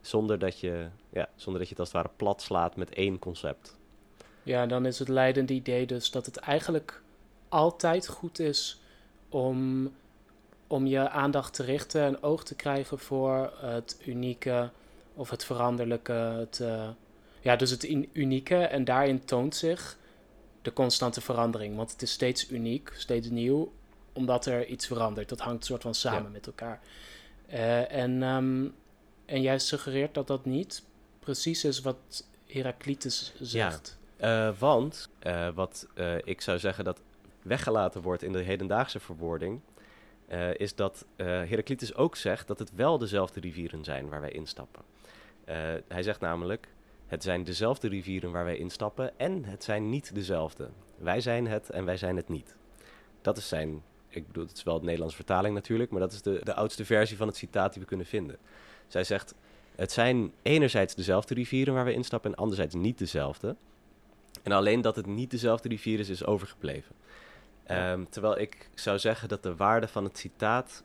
zonder 0.01 0.39
dat, 0.39 0.61
je, 0.61 0.87
ja, 1.11 1.29
zonder 1.37 1.61
dat 1.61 1.69
je 1.69 1.75
het 1.77 1.85
als 1.85 1.93
het 1.93 2.03
ware 2.03 2.15
plat 2.17 2.43
slaat 2.43 2.77
met 2.77 2.91
één 2.91 3.19
concept. 3.19 3.77
Ja, 4.43 4.67
dan 4.67 4.87
is 4.87 4.99
het 4.99 5.09
leidende 5.09 5.53
idee 5.53 5.87
dus 5.87 6.11
dat 6.11 6.27
het 6.27 6.37
eigenlijk 6.37 7.03
altijd 7.49 8.09
goed 8.09 8.39
is 8.39 8.81
om, 9.29 9.91
om 10.67 10.87
je 10.87 11.09
aandacht 11.11 11.55
te 11.55 11.63
richten 11.63 12.03
en 12.03 12.23
oog 12.23 12.45
te 12.45 12.55
krijgen 12.55 12.99
voor 12.99 13.53
het 13.57 14.01
unieke 14.07 14.71
of 15.15 15.31
het 15.31 15.45
veranderlijke. 15.45 16.13
Het, 16.13 16.61
eh, 16.61 16.89
ja, 17.41 17.57
dus 17.57 17.71
het 17.71 17.85
unieke 18.13 18.57
en 18.57 18.85
daarin 18.85 19.25
toont 19.25 19.57
zich 19.57 19.99
de 20.65 20.73
constante 20.73 21.21
verandering. 21.21 21.77
Want 21.77 21.93
het 21.93 22.03
is 22.03 22.13
steeds 22.13 22.51
uniek, 22.51 22.93
steeds 22.97 23.29
nieuw, 23.31 23.73
omdat 24.13 24.47
er 24.47 24.67
iets 24.67 24.87
verandert. 24.87 25.29
Dat 25.29 25.41
hangt 25.41 25.65
soort 25.65 25.83
van 25.83 25.95
samen 25.95 26.23
Ja. 26.23 26.29
met 26.29 26.47
elkaar. 26.47 26.81
Eh, 27.47 27.93
en, 27.93 28.23
ehm, 28.23 28.67
en 29.27 29.43
jij 29.43 29.59
suggereert 29.59 30.15
dat 30.15 30.27
dat 30.27 30.45
niet 30.45 30.83
precies 31.19 31.65
is 31.65 31.81
wat 31.81 32.27
Heraclitus 32.47 33.35
zegt. 33.41 33.99
Eh, 34.17 34.59
want 34.59 35.09
eh, 35.19 35.49
wat 35.55 35.87
ik 36.25 36.41
zou 36.41 36.59
zeggen 36.59 36.85
dat 36.85 37.01
weggelaten 37.43 38.03
wordt 38.03 38.23
in 38.23 38.33
de 38.33 38.43
hedendaagse 38.43 39.01
verwoording, 39.01 39.61
is 40.57 40.75
dat 40.75 41.07
Heraclitus 41.17 41.95
ook 41.95 42.17
zegt 42.17 42.47
dat 42.47 42.59
het 42.59 42.75
wel 42.75 42.99
dezelfde 42.99 43.41
rivieren 43.41 43.85
zijn 43.85 44.09
waar 44.09 44.21
wij 44.21 44.31
instappen. 44.31 44.83
Hij 45.89 46.03
zegt 46.03 46.21
namelijk, 46.21 46.69
het 47.15 47.23
zijn 47.23 47.45
dezelfde 47.45 47.89
rivieren 47.89 48.33
waar 48.33 48.45
wij 48.45 48.57
instappen 48.57 49.19
en 49.19 49.45
het 49.45 49.65
zijn 49.65 49.91
niet 49.91 50.15
dezelfde. 50.15 50.69
Wij 50.97 51.21
zijn 51.21 51.47
het 51.47 51.71
en 51.71 51.85
wij 51.85 51.97
zijn 51.97 52.17
het 52.17 52.29
niet. 52.29 52.57
Dat 53.23 53.37
is 53.37 53.49
zijn, 53.49 53.83
ik 54.09 54.27
bedoel, 54.27 54.47
het 54.47 54.57
is 54.57 54.63
wel 54.63 54.79
de 54.79 54.85
Nederlandse 54.85 55.17
vertaling 55.17 55.55
natuurlijk, 55.55 55.91
maar 55.91 56.01
dat 56.01 56.13
is 56.13 56.23
de, 56.23 56.41
de 56.45 56.55
oudste 56.55 56.85
versie 56.85 57.17
van 57.17 57.27
het 57.27 57.37
citaat 57.37 57.73
die 57.73 57.83
we 57.83 57.89
kunnen 57.89 58.07
vinden. 58.07 58.39
Zij 58.87 59.05
zegt, 59.05 59.35
het 59.75 59.93
zijn 59.93 60.33
enerzijds 60.43 60.95
dezelfde 60.95 61.35
rivieren 61.35 61.75
waar 61.75 61.85
we 61.85 61.93
instappen 61.93 62.31
en 62.31 62.37
anderzijds 62.37 62.75
niet 62.75 62.99
dezelfde. 62.99 63.57
En 64.43 64.53
alleen 64.53 64.81
dat 64.81 64.97
het 64.97 65.07
niet 65.07 65.31
dezelfde 65.31 65.69
rivier 65.69 65.99
is, 65.99 66.09
is 66.09 66.25
overgebleven. 66.25 66.95
Ehm, 67.65 68.05
terwijl 68.11 68.39
ik 68.39 68.71
zou 68.75 68.99
zeggen 68.99 69.29
dat 69.29 69.43
de 69.43 69.57
waarde 69.57 69.89
van 69.89 70.05
het 70.05 70.19
citaat 70.19 70.83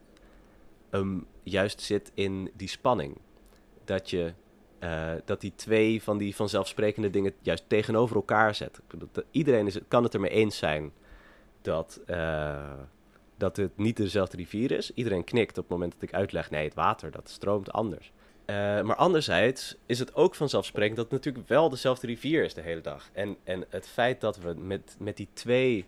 ehm, 0.89 1.17
juist 1.43 1.81
zit 1.81 2.11
in 2.13 2.51
die 2.53 2.67
spanning. 2.67 3.17
Dat 3.85 4.09
je 4.09 4.33
eh, 4.79 5.11
dat 5.25 5.41
die 5.41 5.53
twee 5.55 6.03
van 6.03 6.17
die 6.17 6.35
vanzelfsprekende 6.35 7.09
dingen 7.09 7.33
juist 7.41 7.63
tegenover 7.67 8.15
elkaar 8.15 8.55
zet. 8.55 8.79
Iedereen 9.31 9.67
is, 9.67 9.77
kan 9.87 10.03
het 10.03 10.13
ermee 10.13 10.29
eens 10.29 10.57
zijn 10.57 10.91
dat, 11.61 12.01
eh, 12.05 12.73
dat 13.37 13.57
het 13.57 13.77
niet 13.77 13.97
dezelfde 13.97 14.37
rivier 14.37 14.71
is. 14.71 14.93
Iedereen 14.93 15.23
knikt 15.23 15.57
op 15.57 15.63
het 15.63 15.73
moment 15.73 15.93
dat 15.93 16.01
ik 16.01 16.13
uitleg, 16.13 16.49
nee, 16.49 16.63
het 16.63 16.73
water 16.73 17.11
dat 17.11 17.29
stroomt 17.29 17.71
anders. 17.71 18.11
Eh, 18.45 18.55
maar 18.55 18.95
anderzijds 18.95 19.75
is 19.85 19.99
het 19.99 20.15
ook 20.15 20.35
vanzelfsprekend 20.35 20.95
dat 20.95 21.05
het 21.05 21.13
natuurlijk 21.13 21.47
wel 21.47 21.69
dezelfde 21.69 22.07
rivier 22.07 22.43
is 22.43 22.53
de 22.53 22.61
hele 22.61 22.81
dag. 22.81 23.09
En, 23.13 23.37
en 23.43 23.65
het 23.69 23.87
feit 23.87 24.21
dat 24.21 24.37
we 24.37 24.53
met, 24.53 24.95
met 24.99 25.17
die 25.17 25.27
twee 25.33 25.85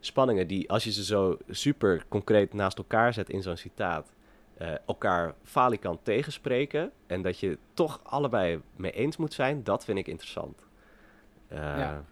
spanningen, 0.00 0.46
die 0.46 0.70
als 0.70 0.84
je 0.84 0.92
ze 0.92 1.04
zo 1.04 1.38
super 1.48 2.04
concreet 2.08 2.52
naast 2.52 2.78
elkaar 2.78 3.12
zet 3.12 3.30
in 3.30 3.42
zo'n 3.42 3.56
citaat, 3.56 4.12
eh, 4.60 4.72
elkaar 4.86 5.34
falikant 5.44 6.04
tegenspreken 6.04 6.92
en 7.06 7.22
dat 7.22 7.38
je 7.38 7.58
toch 7.74 8.00
allebei 8.02 8.60
mee 8.76 8.92
eens 8.92 9.16
moet 9.16 9.34
zijn, 9.34 9.64
dat 9.64 9.84
vind 9.84 9.98
ik 9.98 10.06
interessant. 10.06 10.58
Eh, 11.48 11.58
Ja. 11.58 12.04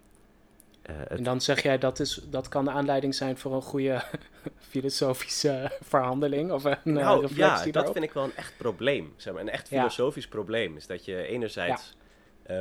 eh, 0.81 0.95
het- 0.97 1.09
En 1.17 1.23
dan 1.23 1.41
zeg 1.41 1.61
jij 1.63 1.77
dat, 1.77 1.99
is, 1.99 2.21
dat 2.29 2.47
kan 2.49 2.65
de 2.65 2.71
aanleiding 2.71 3.15
zijn 3.15 3.37
voor 3.37 3.53
een 3.53 3.61
goede 3.61 4.01
filosofische 4.69 5.71
verhandeling 5.81 6.51
of 6.51 6.63
een 6.63 6.77
nou 6.83 7.21
reflectie 7.21 7.45
ja, 7.45 7.63
dat 7.63 7.73
daarop? 7.73 7.93
vind 7.93 8.05
ik 8.05 8.13
wel 8.13 8.23
een 8.23 8.35
echt 8.35 8.53
probleem. 8.57 9.13
Zeg 9.17 9.33
maar, 9.33 9.41
een 9.41 9.49
echt 9.49 9.69
Ja. 9.69 9.77
filosofisch 9.77 10.27
probleem 10.27 10.75
is 10.75 10.87
dat 10.87 11.05
je 11.05 11.23
enerzijds 11.27 11.97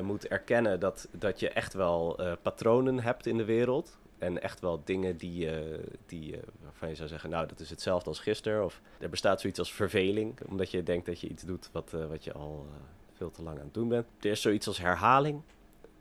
moet 0.03 0.27
erkennen 0.29 0.81
dat, 0.81 1.09
dat 1.13 1.41
je 1.41 1.49
echt 1.51 1.75
wel 1.75 2.21
patronen 2.43 3.01
hebt 3.01 3.27
in 3.27 3.37
de 3.37 3.45
wereld. 3.45 3.99
En 4.19 4.43
echt 4.43 4.61
wel 4.61 4.81
dingen 4.85 5.17
die, 5.17 5.51
eh, 5.51 5.79
die, 6.07 6.37
eh, 6.37 6.43
waarvan 6.63 6.89
je 6.89 6.95
zou 6.95 7.09
zeggen, 7.09 7.31
nou 7.31 7.47
dat 7.47 7.61
is 7.61 7.71
hetzelfde 7.71 8.09
als 8.09 8.19
gisteren. 8.21 8.65
Of 8.65 8.81
er 8.99 9.09
bestaat 9.09 9.41
zoiets 9.41 9.59
als 9.59 9.73
verveling, 9.73 10.39
omdat 10.49 10.71
je 10.71 10.83
denkt 10.83 11.07
dat 11.07 11.21
je 11.21 11.29
iets 11.29 11.43
doet 11.43 11.69
wat, 11.73 11.93
eh, 11.95 12.07
wat 12.07 12.25
je 12.25 12.33
al 12.33 12.67
veel 13.13 13.31
te 13.31 13.43
lang 13.43 13.59
aan 13.59 13.65
het 13.65 13.75
doen 13.75 13.89
bent. 13.89 14.07
Er 14.21 14.31
is 14.31 14.41
zoiets 14.41 14.67
als 14.67 14.79
herhaling 14.79 15.43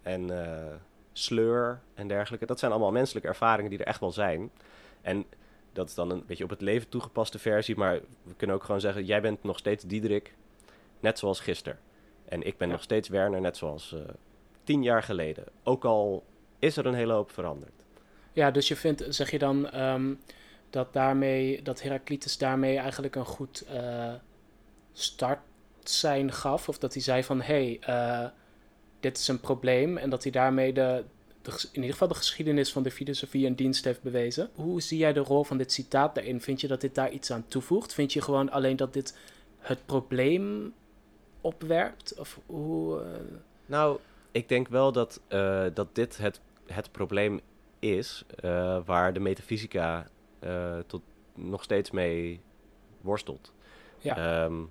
en 0.02 0.30
sleur 1.14 1.82
en 1.94 2.08
dergelijke. 2.08 2.46
Dat 2.46 2.60
zijn 2.60 2.72
allemaal 2.72 2.92
menselijke 2.92 3.28
ervaringen 3.28 3.70
die 3.70 3.80
er 3.80 3.86
echt 3.86 4.00
wel 4.00 4.12
zijn. 4.12 4.52
En 5.02 5.26
dat 5.74 5.88
is 5.90 5.96
dan 5.96 6.12
een 6.12 6.24
beetje 6.26 6.44
op 6.44 6.50
het 6.50 6.62
leven 6.62 6.90
toegepaste 6.90 7.40
versie. 7.40 7.76
Maar 7.76 8.00
we 8.24 8.36
kunnen 8.38 8.56
ook 8.56 8.64
gewoon 8.64 8.82
zeggen, 8.82 9.06
jij 9.06 9.22
bent 9.22 9.44
nog 9.44 9.58
steeds 9.58 9.84
Diederik, 9.84 10.36
net 11.00 11.20
zoals 11.20 11.40
gisteren. 11.40 11.80
En 12.26 12.44
ik 12.44 12.58
ben 12.58 12.68
Ja. 12.68 12.74
nog 12.74 12.84
steeds 12.84 13.10
Werner, 13.10 13.42
net 13.42 13.58
zoals 13.58 13.96
tien 14.64 14.84
jaar 14.84 15.04
geleden. 15.04 15.44
Ook 15.64 15.86
al 15.86 16.24
is 16.60 16.78
er 16.78 16.86
een 16.86 16.94
hele 16.94 17.14
hoop 17.14 17.32
veranderd. 17.32 17.77
Ja, 18.38 18.52
dus 18.52 18.68
je 18.68 18.76
vindt, 18.76 19.04
zeg 19.10 19.32
je 19.32 19.40
dan 19.40 19.70
ehm, 19.70 20.14
dat 20.70 20.94
daarmee, 20.94 21.62
dat 21.62 21.82
Heraclitus 21.82 22.38
daarmee 22.38 22.78
eigenlijk 22.78 23.16
een 23.16 23.26
goed 23.26 23.62
eh 23.62 24.14
start 24.94 25.40
zijn 25.84 26.32
gaf? 26.32 26.70
Of 26.70 26.78
dat 26.78 26.94
hij 26.94 27.02
zei 27.02 27.24
van, 27.24 27.42
hé, 27.42 27.78
hey, 27.80 27.80
eh, 27.80 28.30
dit 29.00 29.18
is 29.18 29.28
een 29.28 29.40
probleem. 29.40 29.98
En 29.98 30.10
dat 30.10 30.24
hij 30.24 30.32
daarmee 30.32 30.74
de, 30.74 31.04
in 31.44 31.68
ieder 31.74 31.92
geval 31.92 32.08
de 32.08 32.14
geschiedenis 32.16 32.72
van 32.72 32.84
de 32.84 32.92
filosofie 32.92 33.48
een 33.48 33.56
dienst 33.56 33.86
heeft 33.86 34.02
bewezen. 34.02 34.50
Hoe 34.56 34.82
zie 34.82 34.98
jij 34.98 35.14
de 35.14 35.20
rol 35.20 35.44
van 35.44 35.58
dit 35.58 35.72
citaat 35.72 36.16
daarin? 36.16 36.42
Vind 36.42 36.62
je 36.62 36.68
dat 36.68 36.82
dit 36.82 36.96
daar 36.96 37.12
iets 37.12 37.32
aan 37.32 37.46
toevoegt? 37.48 37.94
Vind 37.94 38.14
je 38.14 38.22
gewoon 38.22 38.52
alleen 38.52 38.76
dat 38.76 38.94
dit 38.94 39.18
het 39.60 39.86
probleem 39.86 40.74
opwerpt? 41.42 42.14
Of 42.20 42.40
hoe... 42.46 43.02
eh, 43.02 43.08
Nou, 43.66 44.00
ik 44.32 44.50
denk 44.50 44.68
wel 44.68 44.92
dat, 44.92 45.22
dat 45.74 45.96
dit 45.96 46.18
het, 46.18 46.40
het 46.68 46.92
probleem 46.92 47.42
is 47.80 48.24
eh, 48.36 48.80
waar 48.86 49.14
de 49.14 49.20
metafysica 49.20 50.08
eh, 50.40 50.78
tot 50.88 51.02
nog 51.34 51.64
steeds 51.64 51.92
mee 51.92 52.42
worstelt. 53.02 53.54
Ja. 53.98 54.18
Ehm, 54.18 54.64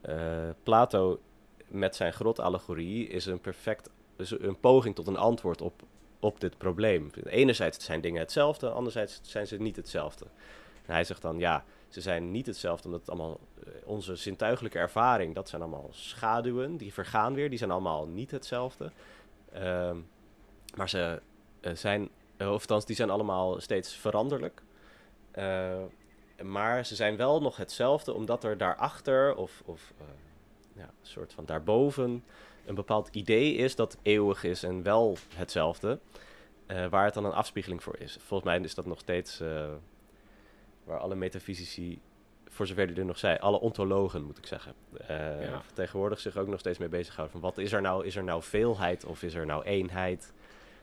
eh, 0.00 0.50
Plato 0.62 1.20
met 1.66 1.96
zijn 1.96 2.12
grotallegorie 2.12 3.08
is 3.08 3.26
een 3.26 3.40
perfect 3.40 3.90
is 4.16 4.30
een 4.30 4.60
poging 4.60 4.94
tot 4.94 5.06
een 5.06 5.16
antwoord 5.16 5.60
op, 5.60 5.82
op 6.20 6.40
dit 6.40 6.58
probleem. 6.58 7.10
Enerzijds 7.24 7.84
zijn 7.84 8.00
dingen 8.00 8.20
hetzelfde, 8.20 8.70
anderzijds 8.70 9.20
zijn 9.22 9.46
ze 9.46 9.56
niet 9.56 9.76
hetzelfde. 9.76 10.24
En 10.86 10.92
hij 10.92 11.04
zegt 11.04 11.22
dan, 11.22 11.38
ja, 11.38 11.64
ze 11.88 12.00
zijn 12.00 12.30
niet 12.30 12.46
hetzelfde 12.46 12.84
omdat 12.84 13.00
het 13.00 13.10
allemaal 13.10 13.40
onze 13.84 14.16
zintuigelijke 14.16 14.78
ervaring, 14.78 15.34
dat 15.34 15.48
zijn 15.48 15.62
allemaal 15.62 15.88
schaduwen, 15.90 16.76
die 16.76 16.92
vergaan 16.92 17.34
weer, 17.34 17.50
die 17.50 17.58
zijn 17.58 17.70
allemaal 17.70 18.06
niet 18.06 18.30
hetzelfde. 18.30 18.90
Ehm, 19.52 19.96
maar 20.76 20.88
ze 20.88 21.20
zijn, 21.74 22.08
eh, 22.36 22.46
of 22.52 22.60
althans, 22.60 22.84
die 22.84 22.96
zijn 22.96 23.10
allemaal 23.10 23.60
steeds 23.60 23.94
veranderlijk. 23.96 24.62
Eh, 25.30 25.78
maar 26.42 26.86
ze 26.86 26.94
zijn 26.94 27.16
wel 27.16 27.40
nog 27.42 27.56
hetzelfde, 27.56 28.12
omdat 28.12 28.44
er 28.44 28.58
daarachter, 28.58 29.34
of, 29.36 29.62
of 29.64 29.92
eh, 29.98 30.04
ja, 30.72 30.82
een 30.82 30.88
soort 31.06 31.32
van 31.32 31.44
daarboven, 31.44 32.24
een 32.66 32.74
bepaald 32.74 33.08
idee 33.12 33.54
is 33.54 33.76
dat 33.76 33.96
eeuwig 34.02 34.44
is 34.44 34.62
en 34.62 34.82
wel 34.82 35.16
hetzelfde. 35.34 35.98
eh, 36.66 36.86
waar 36.86 37.04
het 37.04 37.14
dan 37.14 37.24
een 37.24 37.32
afspiegeling 37.32 37.82
voor 37.82 37.96
is. 37.98 38.16
Volgens 38.20 38.50
mij 38.50 38.60
is 38.60 38.74
dat 38.74 38.86
nog 38.86 38.98
steeds 38.98 39.40
eh, 39.40 39.68
waar 40.84 40.98
alle 40.98 41.14
metafysici, 41.14 42.00
voor 42.48 42.66
zover 42.66 42.86
die 42.86 42.96
er 42.96 43.04
nog 43.04 43.18
zijn, 43.18 43.40
alle 43.40 43.60
ontologen 43.60 44.22
moet 44.24 44.38
ik 44.38 44.46
zeggen, 44.46 44.74
eh, 45.06 45.42
Ja. 45.42 45.62
tegenwoordig 45.74 46.20
zich 46.20 46.36
ook 46.36 46.46
nog 46.46 46.60
steeds 46.60 46.78
mee 46.78 46.88
bezighouden. 46.88 47.40
Van 47.40 47.50
wat 47.50 47.58
is 47.58 47.72
er 47.72 47.80
nou? 47.80 48.06
Is 48.06 48.16
er 48.16 48.24
nou 48.24 48.42
veelheid 48.42 49.04
of 49.04 49.22
is 49.22 49.34
er 49.34 49.46
nou 49.46 49.64
eenheid? 49.64 50.32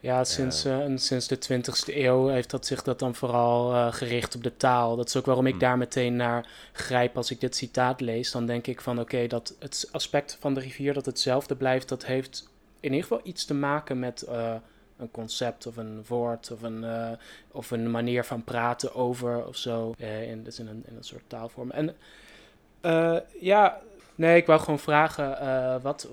Ja, 0.01 0.23
sinds, 0.23 0.65
eh, 0.65 0.85
sinds 0.95 1.27
de 1.27 1.37
20e 1.37 1.95
eeuw 2.03 2.27
heeft 2.27 2.49
dat 2.49 2.65
zich 2.65 2.83
dat 2.83 2.99
dan 2.99 3.15
vooral 3.15 3.73
eh, 3.73 3.93
gericht 3.93 4.35
op 4.35 4.43
de 4.43 4.57
taal. 4.57 4.95
Dat 4.95 5.07
is 5.07 5.15
ook 5.15 5.25
waarom 5.25 5.45
ik 5.45 5.51
Hmm. 5.51 5.61
daar 5.61 5.77
meteen 5.77 6.15
naar 6.15 6.49
grijp 6.71 7.17
als 7.17 7.31
ik 7.31 7.39
dit 7.39 7.55
citaat 7.55 8.01
lees. 8.01 8.31
Dan 8.31 8.45
denk 8.45 8.67
ik 8.67 8.81
van 8.81 8.99
oké, 8.99 9.27
dat 9.27 9.55
het 9.59 9.89
aspect 9.91 10.37
van 10.39 10.53
de 10.53 10.59
rivier 10.59 10.93
dat 10.93 11.05
hetzelfde 11.05 11.55
blijft, 11.55 11.89
dat 11.89 12.05
heeft 12.05 12.49
in 12.79 12.93
ieder 12.93 13.07
geval 13.07 13.21
iets 13.23 13.45
te 13.45 13.53
maken 13.53 13.99
met 13.99 14.21
eh, 14.21 14.55
een 14.97 15.11
concept 15.11 15.67
of 15.67 15.77
een 15.77 16.03
woord 16.07 16.51
of 16.51 16.61
een, 16.61 16.85
of 17.51 17.71
een 17.71 17.91
manier 17.91 18.23
van 18.23 18.43
praten 18.43 18.95
over 18.95 19.45
of 19.47 19.55
zo. 19.55 19.93
in, 19.97 20.43
dus 20.43 20.59
in, 20.59 20.67
een, 20.67 20.83
in 20.87 20.95
een 20.97 21.03
soort 21.03 21.23
taalvorm. 21.27 21.71
En 21.71 21.95
ja, 23.39 23.81
Nee, 24.15 24.37
ik 24.37 24.45
wou 24.45 24.59
gewoon 24.59 24.79
vragen, 24.79 25.81
wat 25.81 26.07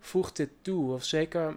voegt 0.00 0.36
dit 0.36 0.50
toe? 0.62 0.92
Of 0.92 1.04
zeker 1.04 1.56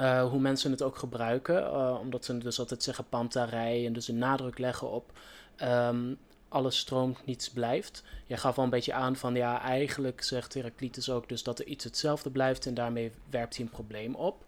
eh, 0.00 0.28
hoe 0.28 0.40
mensen 0.40 0.70
het 0.70 0.82
ook 0.82 0.96
gebruiken. 0.96 1.64
eh, 1.64 1.98
omdat 2.00 2.24
ze 2.24 2.38
dus 2.38 2.58
altijd 2.58 2.82
zeggen 2.82 3.04
pantarij 3.08 3.86
en 3.86 3.92
dus 3.92 4.08
een 4.08 4.18
nadruk 4.18 4.58
leggen 4.58 4.90
op 4.90 5.12
ehm, 5.56 6.14
alles 6.48 6.78
stroomt, 6.78 7.26
niets 7.26 7.50
blijft. 7.50 8.02
Jij 8.26 8.36
gaf 8.36 8.58
al 8.58 8.64
een 8.64 8.70
beetje 8.70 8.92
aan 8.92 9.16
van 9.16 9.34
ja, 9.34 9.60
eigenlijk 9.60 10.22
zegt 10.22 10.54
Heraclitus 10.54 11.10
ook 11.10 11.28
dus 11.28 11.42
dat 11.42 11.58
er 11.58 11.66
iets 11.66 11.84
hetzelfde 11.84 12.30
blijft 12.30 12.66
en 12.66 12.74
daarmee 12.74 13.12
werpt 13.30 13.56
hij 13.56 13.64
een 13.64 13.70
probleem 13.70 14.14
op. 14.14 14.44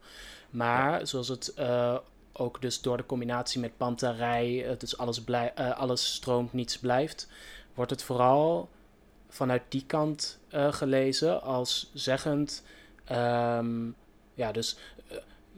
Maar 0.51 1.07
zoals 1.07 1.29
het 1.29 1.55
eh, 1.55 1.99
ook 2.33 2.61
dus 2.61 2.81
door 2.81 2.97
de 2.97 3.07
combinatie 3.07 3.61
met 3.61 3.77
pantarij, 3.77 4.77
dus 4.79 4.99
alles, 4.99 5.23
blij, 5.23 5.55
alles 5.55 6.15
stroomt, 6.15 6.53
niets 6.53 6.79
blijft, 6.79 7.29
wordt 7.75 7.91
het 7.91 8.03
vooral 8.03 8.69
vanuit 9.29 9.63
die 9.69 9.85
kant 9.87 10.39
gelezen 10.51 11.43
als 11.43 11.91
zeggend, 11.95 12.63
ehm, 13.05 13.91
ja, 14.35 14.53
dus 14.53 14.77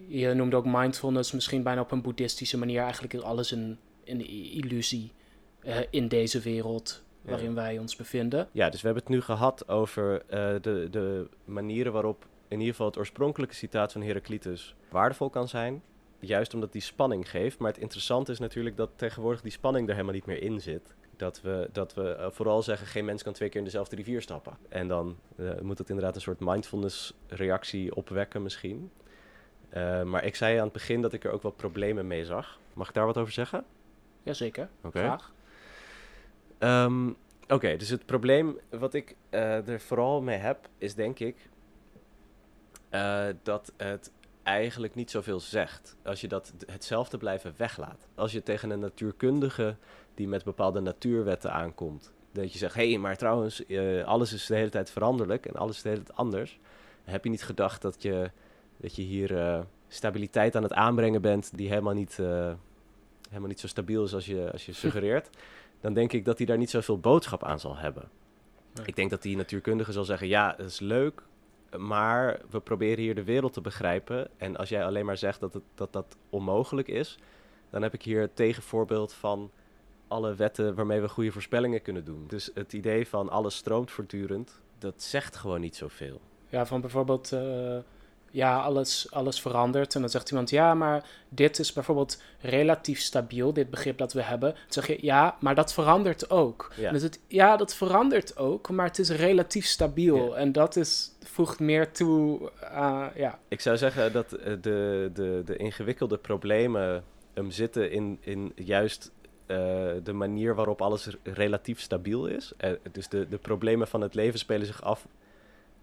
je 0.06 0.34
noemde 0.34 0.56
ook 0.56 0.66
mindfulness 0.66 1.32
misschien 1.32 1.62
bijna 1.62 1.80
op 1.80 1.90
een 1.90 2.02
boeddhistische 2.02 2.58
manier. 2.58 2.80
Eigenlijk 2.80 3.14
is 3.14 3.22
alles 3.22 3.50
een, 3.50 3.78
een 4.04 4.28
illusie 4.52 5.12
eh, 5.60 5.76
in 5.90 6.08
deze 6.08 6.40
wereld 6.40 7.02
waarin 7.22 7.54
wij 7.54 7.78
ons 7.78 7.96
bevinden. 7.96 8.48
Ja, 8.52 8.70
dus 8.70 8.80
we 8.80 8.86
hebben 8.86 9.04
het 9.04 9.12
nu 9.12 9.20
gehad 9.20 9.68
over 9.68 10.22
eh, 10.26 10.54
de, 10.60 10.88
de 10.90 11.28
manieren 11.44 11.92
waarop 11.92 12.26
in 12.48 12.58
ieder 12.58 12.74
geval 12.74 12.86
het 12.86 12.98
oorspronkelijke 12.98 13.54
citaat 13.54 13.92
van 13.92 14.02
Heraclitus 14.02 14.74
waardevol 14.90 15.30
kan 15.30 15.48
zijn. 15.48 15.82
Juist 16.18 16.54
omdat 16.54 16.72
die 16.72 16.82
spanning 16.82 17.30
geeft. 17.30 17.58
Maar 17.58 17.72
het 17.72 17.80
interessante 17.80 18.32
is 18.32 18.38
natuurlijk 18.38 18.76
dat 18.76 18.90
tegenwoordig 18.96 19.42
die 19.42 19.52
spanning 19.52 19.86
er 19.86 19.92
helemaal 19.92 20.14
niet 20.14 20.26
meer 20.26 20.42
in 20.42 20.60
zit. 20.60 20.94
Dat 21.16 21.40
we, 21.40 21.68
dat 21.72 21.94
we 21.94 22.14
eh, 22.14 22.30
vooral 22.30 22.62
zeggen, 22.62 22.86
geen 22.86 23.04
mens 23.04 23.22
kan 23.22 23.32
twee 23.32 23.48
keer 23.48 23.58
in 23.58 23.64
dezelfde 23.64 23.96
rivier 23.96 24.22
stappen. 24.22 24.56
En 24.68 24.88
dan 24.88 25.16
moet 25.62 25.78
het 25.78 25.88
inderdaad 25.88 26.14
een 26.14 26.20
soort 26.20 26.40
mindfulness 26.40 27.14
reactie 27.26 27.94
opwekken 27.94 28.42
misschien. 28.42 28.90
Eh, 29.74 30.02
maar 30.02 30.24
ik 30.24 30.36
zei 30.36 30.56
aan 30.56 30.64
het 30.64 30.72
begin 30.72 31.02
dat 31.02 31.12
ik 31.12 31.24
er 31.24 31.30
ook 31.30 31.42
wel 31.42 31.52
problemen 31.52 32.06
mee 32.06 32.24
zag. 32.24 32.58
Mag 32.72 32.88
ik 32.88 32.94
daar 32.94 33.06
wat 33.06 33.18
over 33.18 33.32
zeggen? 33.32 33.64
Jazeker, 34.22 34.68
Oké. 34.82 34.98
graag. 34.98 35.32
Ehm, 36.58 37.10
Oké, 37.48 37.76
dus 37.76 37.88
het 37.88 38.06
probleem 38.06 38.58
wat 38.70 38.94
ik 38.94 39.16
eh, 39.30 39.68
er 39.68 39.80
vooral 39.80 40.22
mee 40.22 40.38
heb, 40.38 40.68
is 40.78 40.94
denk 40.94 41.18
ik 41.18 41.36
eh, 42.88 43.26
dat 43.42 43.72
het 43.76 44.12
eigenlijk 44.42 44.94
niet 44.94 45.10
zoveel 45.10 45.40
zegt 45.40 45.96
als 46.04 46.20
je 46.20 46.28
dat 46.28 46.52
hetzelfde 46.66 47.18
blijven 47.18 47.54
weglaat. 47.56 48.06
Als 48.14 48.32
je 48.32 48.42
tegen 48.42 48.70
een 48.70 48.80
natuurkundige 48.80 49.76
die 50.14 50.28
met 50.28 50.44
bepaalde 50.44 50.80
natuurwetten 50.80 51.52
aankomt, 51.52 52.12
dat 52.32 52.52
je 52.52 52.58
zegt, 52.58 52.74
hé, 52.74 52.88
hey, 52.90 52.98
maar 52.98 53.16
trouwens, 53.16 53.62
alles 54.04 54.32
is 54.32 54.46
de 54.46 54.54
hele 54.54 54.68
tijd 54.68 54.90
veranderlijk 54.90 55.46
en 55.46 55.54
alles 55.54 55.76
is 55.76 55.82
de 55.82 55.88
hele 55.88 56.02
tijd 56.02 56.18
anders. 56.18 56.58
Heb 57.04 57.24
je 57.24 57.30
niet 57.30 57.44
gedacht 57.44 57.82
dat 57.82 58.02
je, 58.02 58.30
dat 58.76 58.96
je 58.96 59.02
hier 59.02 59.38
eh, 59.38 59.60
stabiliteit 59.88 60.56
aan 60.56 60.62
het 60.62 60.72
aanbrengen 60.72 61.22
bent 61.22 61.56
die 61.56 61.68
helemaal 61.68 61.94
niet, 61.94 62.18
eh, 62.18 62.52
helemaal 63.28 63.48
niet 63.48 63.60
zo 63.60 63.66
stabiel 63.66 64.04
is 64.04 64.14
als 64.14 64.26
je, 64.26 64.52
als 64.52 64.66
je 64.66 64.72
suggereert? 64.84 65.30
dan 65.84 65.94
denk 65.94 66.12
ik 66.12 66.24
dat 66.24 66.36
hij 66.38 66.46
daar 66.46 66.58
niet 66.58 66.70
zoveel 66.70 66.98
boodschap 66.98 67.44
aan 67.44 67.60
zal 67.60 67.76
hebben. 67.76 68.08
Nee. 68.74 68.86
Ik 68.86 68.96
denk 68.96 69.10
dat 69.10 69.22
die 69.22 69.36
natuurkundige 69.36 69.92
zal 69.92 70.04
zeggen: 70.04 70.28
ja, 70.28 70.54
dat 70.56 70.66
is 70.66 70.80
leuk, 70.80 71.22
maar 71.76 72.40
we 72.50 72.60
proberen 72.60 73.02
hier 73.02 73.14
de 73.14 73.24
wereld 73.24 73.52
te 73.52 73.60
begrijpen. 73.60 74.28
En 74.36 74.56
als 74.56 74.68
jij 74.68 74.84
alleen 74.84 75.04
maar 75.04 75.16
zegt 75.16 75.40
dat 75.40 75.54
het, 75.54 75.62
dat, 75.74 75.92
dat 75.92 76.16
onmogelijk 76.30 76.88
is, 76.88 77.18
dan 77.70 77.82
heb 77.82 77.94
ik 77.94 78.02
hier 78.02 78.20
het 78.20 78.36
tegenvoorbeeld 78.36 79.12
van 79.12 79.50
alle 80.08 80.34
wetten 80.34 80.74
waarmee 80.74 81.00
we 81.00 81.08
goede 81.08 81.32
voorspellingen 81.32 81.82
kunnen 81.82 82.04
doen. 82.04 82.24
Dus 82.26 82.50
het 82.54 82.72
idee 82.72 83.08
van 83.08 83.28
alles 83.28 83.56
stroomt 83.56 83.90
voortdurend, 83.90 84.60
dat 84.78 85.02
zegt 85.02 85.36
gewoon 85.36 85.60
niet 85.60 85.76
zoveel. 85.76 86.20
Ja, 86.48 86.66
van 86.66 86.80
bijvoorbeeld, 86.80 87.32
eh, 87.32 87.76
ja, 88.34 88.60
alles, 88.60 89.06
alles 89.10 89.40
verandert. 89.40 89.94
En 89.94 90.00
dan 90.00 90.10
zegt 90.10 90.30
iemand, 90.30 90.50
ja, 90.50 90.74
maar 90.74 91.04
dit 91.28 91.58
is 91.58 91.72
bijvoorbeeld 91.72 92.22
relatief 92.40 93.00
stabiel, 93.00 93.52
dit 93.52 93.70
begrip 93.70 93.98
dat 93.98 94.12
we 94.12 94.22
hebben. 94.22 94.52
Dan 94.52 94.62
zeg 94.68 94.86
je, 94.86 94.98
ja, 95.00 95.36
maar 95.40 95.54
dat 95.54 95.72
verandert 95.72 96.30
ook. 96.30 96.72
Ja. 96.76 96.92
Is 96.92 97.02
het, 97.02 97.20
ja, 97.26 97.56
dat 97.56 97.74
verandert 97.74 98.36
ook, 98.36 98.70
maar 98.70 98.86
het 98.86 98.98
is 98.98 99.10
relatief 99.10 99.66
stabiel. 99.66 100.28
Ja. 100.28 100.34
En 100.34 100.52
dat 100.52 100.76
is, 100.76 101.10
voegt 101.24 101.60
meer 101.60 101.92
toe, 101.92 102.50
aan 102.60 103.10
ja. 103.14 103.38
Ik 103.48 103.60
zou 103.60 103.76
zeggen 103.76 104.12
dat 104.12 104.32
eh, 104.32 104.52
de, 104.60 105.10
de, 105.14 105.42
de 105.44 105.56
ingewikkelde 105.56 106.18
problemen 106.18 107.04
hem 107.34 107.50
zitten 107.50 107.90
in, 107.90 108.18
in 108.20 108.52
juist 108.54 109.12
eh, 109.46 109.56
de 110.02 110.12
manier 110.12 110.54
waarop 110.54 110.82
alles 110.82 111.08
relatief 111.22 111.80
stabiel 111.80 112.26
is. 112.26 112.52
Eh, 112.56 112.70
dus 112.92 113.08
de, 113.08 113.28
de 113.28 113.38
problemen 113.38 113.88
van 113.88 114.00
het 114.00 114.14
leven 114.14 114.38
spelen 114.38 114.66
zich 114.66 114.82
af 114.82 115.06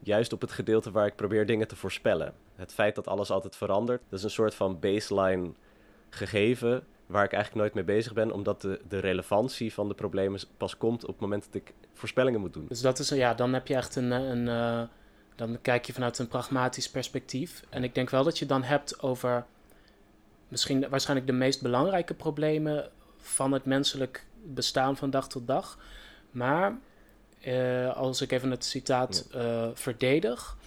juist 0.04 0.34
op 0.34 0.42
het 0.42 0.52
gedeelte 0.52 0.92
waar 0.92 1.06
ik 1.06 1.16
probeer 1.16 1.46
dingen 1.46 1.68
te 1.68 1.76
voorspellen. 1.76 2.34
Het 2.56 2.74
feit 2.74 2.96
dat 2.96 3.08
alles 3.08 3.32
altijd 3.32 3.56
verandert, 3.56 4.02
dat 4.10 4.20
is 4.20 4.26
een 4.26 4.32
soort 4.32 4.56
van 4.56 4.80
baseline 4.80 5.52
gegeven 6.10 6.84
waar 7.06 7.24
ik 7.24 7.34
eigenlijk 7.34 7.64
nooit 7.64 7.86
mee 7.86 7.96
bezig 7.96 8.14
ben, 8.14 8.32
omdat 8.32 8.62
de, 8.62 8.82
de 8.88 9.00
relevantie 9.00 9.74
van 9.74 9.88
de 9.88 9.94
problemen 9.94 10.40
pas 10.58 10.78
komt 10.78 11.02
op 11.02 11.10
het 11.12 11.20
moment 11.20 11.46
dat 11.46 11.56
ik 11.56 11.74
voorspellingen 11.94 12.40
moet 12.40 12.54
doen. 12.54 12.66
Dus 12.68 12.82
dat 12.82 13.00
is, 13.00 13.10
ja, 13.10 13.34
dan 13.34 13.54
heb 13.54 13.68
je 13.68 13.76
echt 13.76 13.96
een, 13.96 14.12
eh, 14.12 14.28
een 14.28 14.48
eh, 14.48 14.82
dan 15.36 15.58
kijk 15.62 15.86
je 15.86 15.94
vanuit 15.94 16.20
een 16.20 16.28
pragmatisch 16.28 16.90
perspectief. 16.90 17.64
En 17.70 17.84
ik 17.84 17.96
denk 17.96 18.10
wel 18.10 18.24
dat 18.24 18.40
je 18.40 18.46
dan 18.46 18.64
hebt 18.64 19.02
over 19.02 19.46
misschien 20.48 20.90
waarschijnlijk 20.90 21.28
de 21.28 21.34
meest 21.34 21.62
belangrijke 21.62 22.14
problemen 22.14 22.90
van 23.18 23.52
het 23.52 23.66
menselijk 23.66 24.26
bestaan 24.44 24.98
van 24.98 25.10
dag 25.10 25.28
tot 25.28 25.48
dag. 25.48 25.78
Maar 26.32 26.78
eh, 27.42 27.96
als 27.96 28.22
ik 28.22 28.32
even 28.32 28.52
het 28.52 28.66
citaat 28.66 29.28
eh, 29.34 29.68
verdedig, 29.74 30.58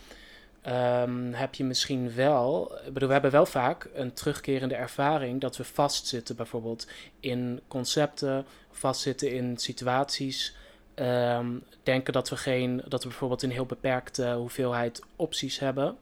ehm, 0.63 1.33
heb 1.33 1.55
je 1.55 1.65
misschien 1.65 2.15
wel, 2.15 2.79
ik 2.87 2.93
bedoel, 2.93 3.09
we 3.09 3.15
hebben 3.15 3.31
wel 3.31 3.47
vaak 3.47 3.89
een 3.95 4.13
terugkerende 4.13 4.75
ervaring 4.75 5.41
dat 5.41 5.57
we 5.57 5.65
vastzitten 5.65 6.37
bijvoorbeeld 6.37 6.87
in 7.21 7.61
concepten, 7.69 8.45
vastzitten 8.71 9.33
in 9.33 9.57
situaties 9.57 10.57
ehm, 10.95 11.47
denken 11.83 12.13
dat 12.13 12.29
we 12.29 12.37
geen, 12.37 12.83
dat 12.89 13.03
we 13.03 13.09
bijvoorbeeld 13.09 13.43
een 13.43 13.51
heel 13.51 13.67
beperkte 13.67 14.33
hoeveelheid 14.33 15.03
opties 15.17 15.59
hebben. 15.59 15.97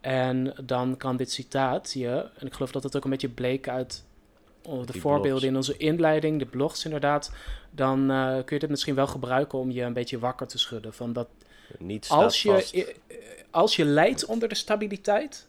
En 0.00 0.54
dan 0.62 0.96
kan 0.96 1.16
dit 1.16 1.32
citaat 1.32 1.92
je, 1.92 2.28
en 2.38 2.46
ik 2.46 2.52
geloof 2.52 2.72
dat 2.72 2.82
het 2.82 2.96
ook 2.96 3.04
een 3.04 3.10
beetje 3.10 3.28
bleek 3.28 3.68
uit 3.68 4.04
de 4.64 4.92
Die 4.92 5.00
voorbeelden 5.00 5.30
blogs. 5.30 5.44
in 5.44 5.56
onze 5.56 5.76
inleiding, 5.76 6.38
de 6.38 6.46
blogs 6.46 6.84
inderdaad, 6.84 7.32
dan 7.70 8.10
eh, 8.10 8.32
kun 8.32 8.54
je 8.54 8.58
dit 8.58 8.70
misschien 8.70 8.94
wel 8.94 9.06
gebruiken 9.06 9.58
om 9.58 9.70
je 9.70 9.82
een 9.82 9.92
beetje 9.92 10.18
wakker 10.18 10.46
te 10.46 10.58
schudden. 10.58 10.92
Van 10.94 11.12
dat 11.12 11.28
Niet 11.78 12.08
als 12.08 12.42
je, 12.42 12.52
vast. 12.52 12.74
eh, 12.74 12.84
als 13.50 13.76
je 13.76 13.84
lijdt 13.84 14.24
onder 14.24 14.48
de 14.48 14.54
stabiliteit, 14.54 15.46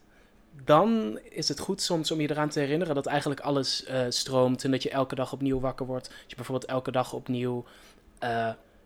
dan 0.63 1.19
is 1.29 1.47
het 1.47 1.59
goed 1.59 1.81
soms 1.81 2.11
om 2.11 2.21
je 2.21 2.29
eraan 2.29 2.49
te 2.49 2.59
herinneren 2.59 2.95
dat 2.95 3.05
eigenlijk 3.05 3.39
alles 3.39 3.83
eh, 3.83 4.05
stroomt 4.09 4.63
en 4.63 4.71
dat 4.71 4.83
je 4.83 4.89
elke 4.89 5.15
dag 5.15 5.33
opnieuw 5.33 5.59
wakker 5.59 5.85
wordt. 5.85 6.07
Dat 6.09 6.29
je 6.29 6.35
bijvoorbeeld 6.35 6.71
elke 6.71 6.91
dag 6.91 7.13
opnieuw 7.13 7.65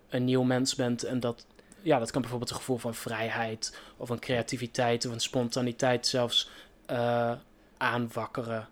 een 0.09 0.25
nieuw 0.25 0.43
mens 0.43 0.75
bent 0.75 1.03
en 1.03 1.19
dat, 1.19 1.45
ja, 1.81 1.99
dat 1.99 2.11
kan 2.11 2.21
bijvoorbeeld 2.21 2.51
een 2.51 2.57
gevoel 2.57 2.77
van 2.77 2.95
vrijheid 2.95 3.77
of 3.97 4.09
een 4.09 4.19
creativiteit 4.19 5.05
of 5.05 5.11
een 5.13 5.19
spontaniteit 5.19 6.07
zelfs 6.07 6.49
aanwakkeren. 7.77 8.67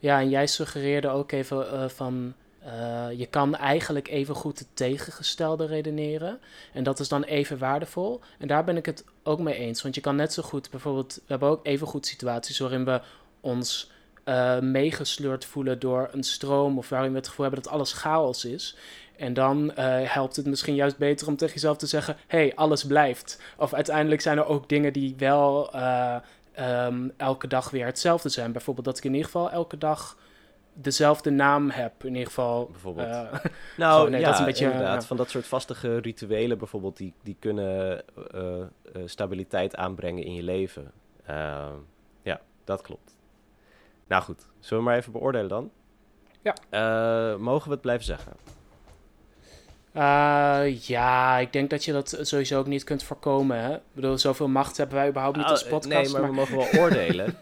Ja, 0.00 0.20
en 0.20 0.28
jij 0.28 0.46
suggereerde 0.46 1.08
ook 1.08 1.32
even 1.32 1.72
eh, 1.72 1.88
van 1.88 2.34
eh, 2.58 3.06
je 3.16 3.26
kan 3.26 3.56
eigenlijk 3.56 4.08
even 4.08 4.34
goed 4.34 4.58
het 4.58 4.68
tegengestelde 4.74 5.66
redeneren. 5.66 6.40
En 6.72 6.82
dat 6.82 7.00
is 7.00 7.08
dan 7.08 7.22
even 7.22 7.58
waardevol. 7.58 8.20
En 8.38 8.48
daar 8.48 8.64
ben 8.64 8.76
ik 8.76 8.86
het 8.86 9.04
ook 9.22 9.38
mee 9.38 9.54
eens. 9.54 9.82
Want 9.82 9.94
je 9.94 10.00
kan 10.00 10.16
net 10.16 10.32
zo 10.32 10.42
goed, 10.42 10.70
bijvoorbeeld, 10.70 11.14
we 11.14 11.22
hebben 11.26 11.48
ook 11.48 11.66
even 11.66 11.86
goed 11.86 12.06
situaties 12.06 12.58
waarin 12.58 12.84
we 12.84 13.00
ons 13.40 13.90
eh, 14.24 14.58
meegesleurd 14.58 15.44
voelen 15.44 15.78
door 15.78 16.08
een 16.12 16.24
stroom. 16.24 16.78
Of 16.78 16.88
waarin 16.88 17.10
we 17.10 17.16
het 17.16 17.28
gevoel 17.28 17.44
hebben 17.44 17.62
dat 17.62 17.72
alles 17.72 17.92
chaos 17.92 18.44
is. 18.44 18.76
En 19.16 19.34
dan 19.34 19.72
helpt 19.74 20.36
het 20.36 20.46
misschien 20.46 20.74
juist 20.74 20.98
beter 20.98 21.26
om 21.26 21.36
tegen 21.36 21.54
jezelf 21.54 21.76
te 21.76 21.86
zeggen: 21.86 22.16
hé, 22.26 22.38
hey, 22.38 22.52
alles 22.54 22.84
blijft. 22.84 23.40
Of 23.56 23.74
uiteindelijk 23.74 24.20
zijn 24.20 24.38
er 24.38 24.46
ook 24.46 24.68
dingen 24.68 24.92
die 24.92 25.14
wel 25.18 25.70
eh, 26.60 26.84
ehm, 26.86 27.08
elke 27.16 27.46
dag 27.46 27.70
weer 27.70 27.86
hetzelfde 27.86 28.28
zijn. 28.28 28.52
Bijvoorbeeld 28.52 28.86
dat 28.86 28.98
ik 28.98 29.04
in 29.04 29.10
ieder 29.10 29.24
geval 29.26 29.50
elke 29.50 29.78
dag 29.78 30.16
dezelfde 30.74 31.30
naam 31.30 31.70
heb. 31.70 32.04
In 32.04 32.10
ieder 32.12 32.26
geval. 32.26 32.68
Bijvoorbeeld. 32.70 33.08
eh, 33.08 33.22
Nou, 33.76 33.94
Gewoon, 33.94 34.10
nee, 34.10 34.20
ja, 34.20 34.26
dat 34.26 34.34
is 34.34 34.40
een 34.40 34.46
beetje, 34.46 34.64
inderdaad. 34.70 35.06
Van 35.06 35.16
dat 35.16 35.30
soort 35.30 35.46
vastige 35.46 35.96
rituelen 35.98 36.58
bijvoorbeeld, 36.58 36.96
die, 36.96 37.14
die 37.22 37.36
kunnen 37.38 38.02
eh, 38.32 38.60
eh, 38.60 38.66
stabiliteit 39.04 39.76
aanbrengen 39.76 40.24
in 40.24 40.34
je 40.34 40.42
leven. 40.42 40.92
Eh, 41.24 41.68
ja, 42.22 42.40
dat 42.64 42.82
klopt. 42.82 43.16
Nou 44.06 44.22
goed, 44.22 44.46
zullen 44.58 44.82
we 44.84 44.88
maar 44.90 44.98
even 44.98 45.12
beoordelen 45.12 45.48
dan? 45.48 45.70
Ja. 46.42 46.54
Eh, 46.70 47.36
mogen 47.38 47.66
we 47.66 47.72
het 47.72 47.80
blijven 47.80 48.04
zeggen? 48.04 48.32
Eh, 49.92 50.80
ja, 50.80 51.38
ik 51.38 51.52
denk 51.52 51.70
dat 51.70 51.84
je 51.84 51.92
dat 51.92 52.18
sowieso 52.20 52.58
ook 52.58 52.66
niet 52.66 52.84
kunt 52.84 53.02
voorkomen. 53.02 53.58
Hè? 53.60 53.74
Ik 53.74 53.80
bedoel, 53.92 54.18
zoveel 54.18 54.48
macht 54.48 54.76
hebben 54.76 54.96
wij 54.96 55.08
überhaupt 55.08 55.36
niet 55.36 55.46
Ah, 55.46 55.50
als 55.50 55.64
eh, 55.64 55.70
podcast. 55.70 56.12
nee, 56.12 56.20
maar, 56.20 56.30
we 56.30 56.34
mogen 56.34 56.56
wel 56.56 56.82
oordelen. 56.82 57.36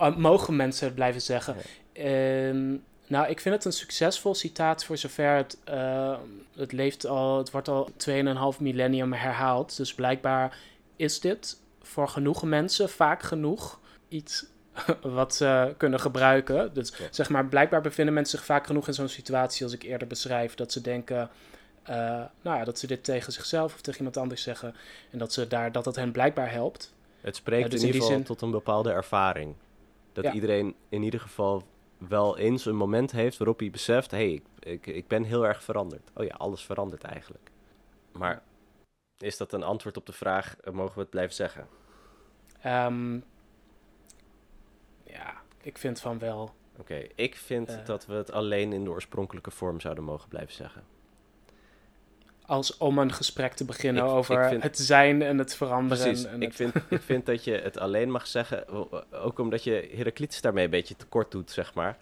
Uh, 0.00 0.16
mogen 0.30 0.56
mensen 0.56 0.86
het 0.86 0.94
blijven 0.94 1.22
zeggen. 1.22 1.56
Ehm, 1.92 2.76
Nou, 3.06 3.28
ik 3.28 3.40
vind 3.40 3.54
het 3.54 3.64
een 3.64 3.72
succesvol 3.72 4.34
citaat 4.34 4.84
voor 4.84 4.96
zover 4.96 5.36
het, 5.36 5.58
uh, 5.70 6.16
het 6.56 6.72
leeft 6.72 7.06
al, 7.06 7.38
het 7.38 7.50
wordt 7.50 7.68
al 7.68 7.90
2,5 7.96 8.60
millennium 8.60 9.12
herhaald. 9.12 9.76
Dus 9.76 9.94
blijkbaar 9.94 10.56
is 10.96 11.20
dit 11.20 11.60
voor 11.82 12.08
genoeg 12.08 12.42
mensen 12.42 12.88
vaak 12.88 13.22
genoeg 13.22 13.80
iets 14.08 14.46
wat 15.02 15.34
ze 15.34 15.74
kunnen 15.76 16.00
gebruiken. 16.00 16.74
Dus 16.74 16.92
zeg 17.10 17.28
maar, 17.28 17.46
blijkbaar 17.46 17.80
bevinden 17.80 18.14
mensen 18.14 18.38
zich 18.38 18.46
vaak 18.46 18.66
genoeg 18.66 18.86
in 18.86 18.94
zo'n 18.94 19.08
situatie 19.08 19.64
als 19.64 19.74
ik 19.74 19.82
eerder 19.82 20.08
beschrijf, 20.08 20.54
dat 20.54 20.72
ze 20.72 20.80
denken, 20.80 21.30
uh, 21.88 21.96
nou 22.42 22.58
ja, 22.58 22.64
dat 22.64 22.78
ze 22.78 22.86
dit 22.86 23.04
tegen 23.04 23.32
zichzelf 23.32 23.74
of 23.74 23.80
tegen 23.80 23.98
iemand 23.98 24.16
anders 24.16 24.42
zeggen 24.42 24.74
en 25.10 25.18
dat 25.18 25.32
ze 25.32 25.46
daar 25.46 25.72
dat 25.72 25.84
het 25.84 25.96
hen 25.96 26.12
blijkbaar 26.12 26.52
helpt. 26.52 26.94
Het 27.20 27.36
spreekt 27.36 27.64
uh, 27.64 27.70
dus 27.70 27.80
in 27.80 27.86
ieder 27.86 28.02
geval 28.02 28.22
tot 28.22 28.40
een 28.40 28.50
bepaalde 28.50 28.90
ervaring. 28.90 29.54
Dat 30.12 30.34
iedereen 30.34 30.74
in 30.88 31.02
ieder 31.02 31.20
geval 31.20 31.62
wel 31.98 32.38
eens 32.38 32.64
een 32.64 32.76
moment 32.76 33.10
heeft 33.10 33.38
waarop 33.38 33.58
hij 33.58 33.70
beseft: 33.70 34.10
hé, 34.10 34.16
hey, 34.16 34.32
ik, 34.32 34.42
ik, 34.58 34.86
ik 34.86 35.06
ben 35.06 35.22
heel 35.22 35.46
erg 35.46 35.62
veranderd. 35.62 36.10
Oh 36.14 36.24
ja, 36.24 36.34
alles 36.34 36.62
verandert 36.62 37.02
eigenlijk. 37.02 37.50
Maar 38.12 38.42
is 39.18 39.36
dat 39.36 39.52
een 39.52 39.62
antwoord 39.62 39.96
op 39.96 40.06
de 40.06 40.12
vraag: 40.12 40.56
uh, 40.64 40.74
mogen 40.74 40.94
we 40.94 41.00
het 41.00 41.10
blijven 41.10 41.34
zeggen? 41.34 41.66
Um, 42.66 43.24
ja, 45.04 45.34
ik 45.60 45.78
vind 45.78 46.00
van 46.00 46.18
wel. 46.18 46.54
Oké, 46.78 47.06
ik 47.14 47.36
vind 47.36 47.70
uh, 47.70 47.84
dat 47.84 48.06
we 48.06 48.14
het 48.14 48.32
alleen 48.32 48.72
in 48.72 48.84
de 48.84 48.90
oorspronkelijke 48.90 49.50
vorm 49.50 49.80
zouden 49.80 50.04
mogen 50.04 50.28
blijven 50.28 50.54
zeggen. 50.54 50.84
Als 52.48 52.76
om 52.76 52.98
een 52.98 53.12
gesprek 53.12 53.52
te 53.52 53.64
beginnen 53.64 54.04
ik, 54.04 54.10
over 54.10 54.42
ik 54.42 54.48
vind, 54.48 54.62
het 54.62 54.78
zijn 54.78 55.22
en 55.22 55.38
het 55.38 55.54
veranderen. 55.54 56.04
Precies, 56.04 56.24
en 56.24 56.42
ik, 56.42 56.52
vind, 56.52 56.74
ik 56.88 57.02
vind 57.02 57.26
dat 57.26 57.44
je 57.44 57.52
het 57.52 57.78
alleen 57.78 58.10
mag 58.10 58.26
zeggen, 58.26 58.64
ook 59.12 59.38
omdat 59.38 59.64
je 59.64 59.90
Heraclitus 59.94 60.40
daarmee 60.40 60.64
een 60.64 60.70
beetje 60.70 60.96
tekort 60.96 61.30
doet, 61.30 61.50
zeg 61.50 61.74
maar. 61.74 61.98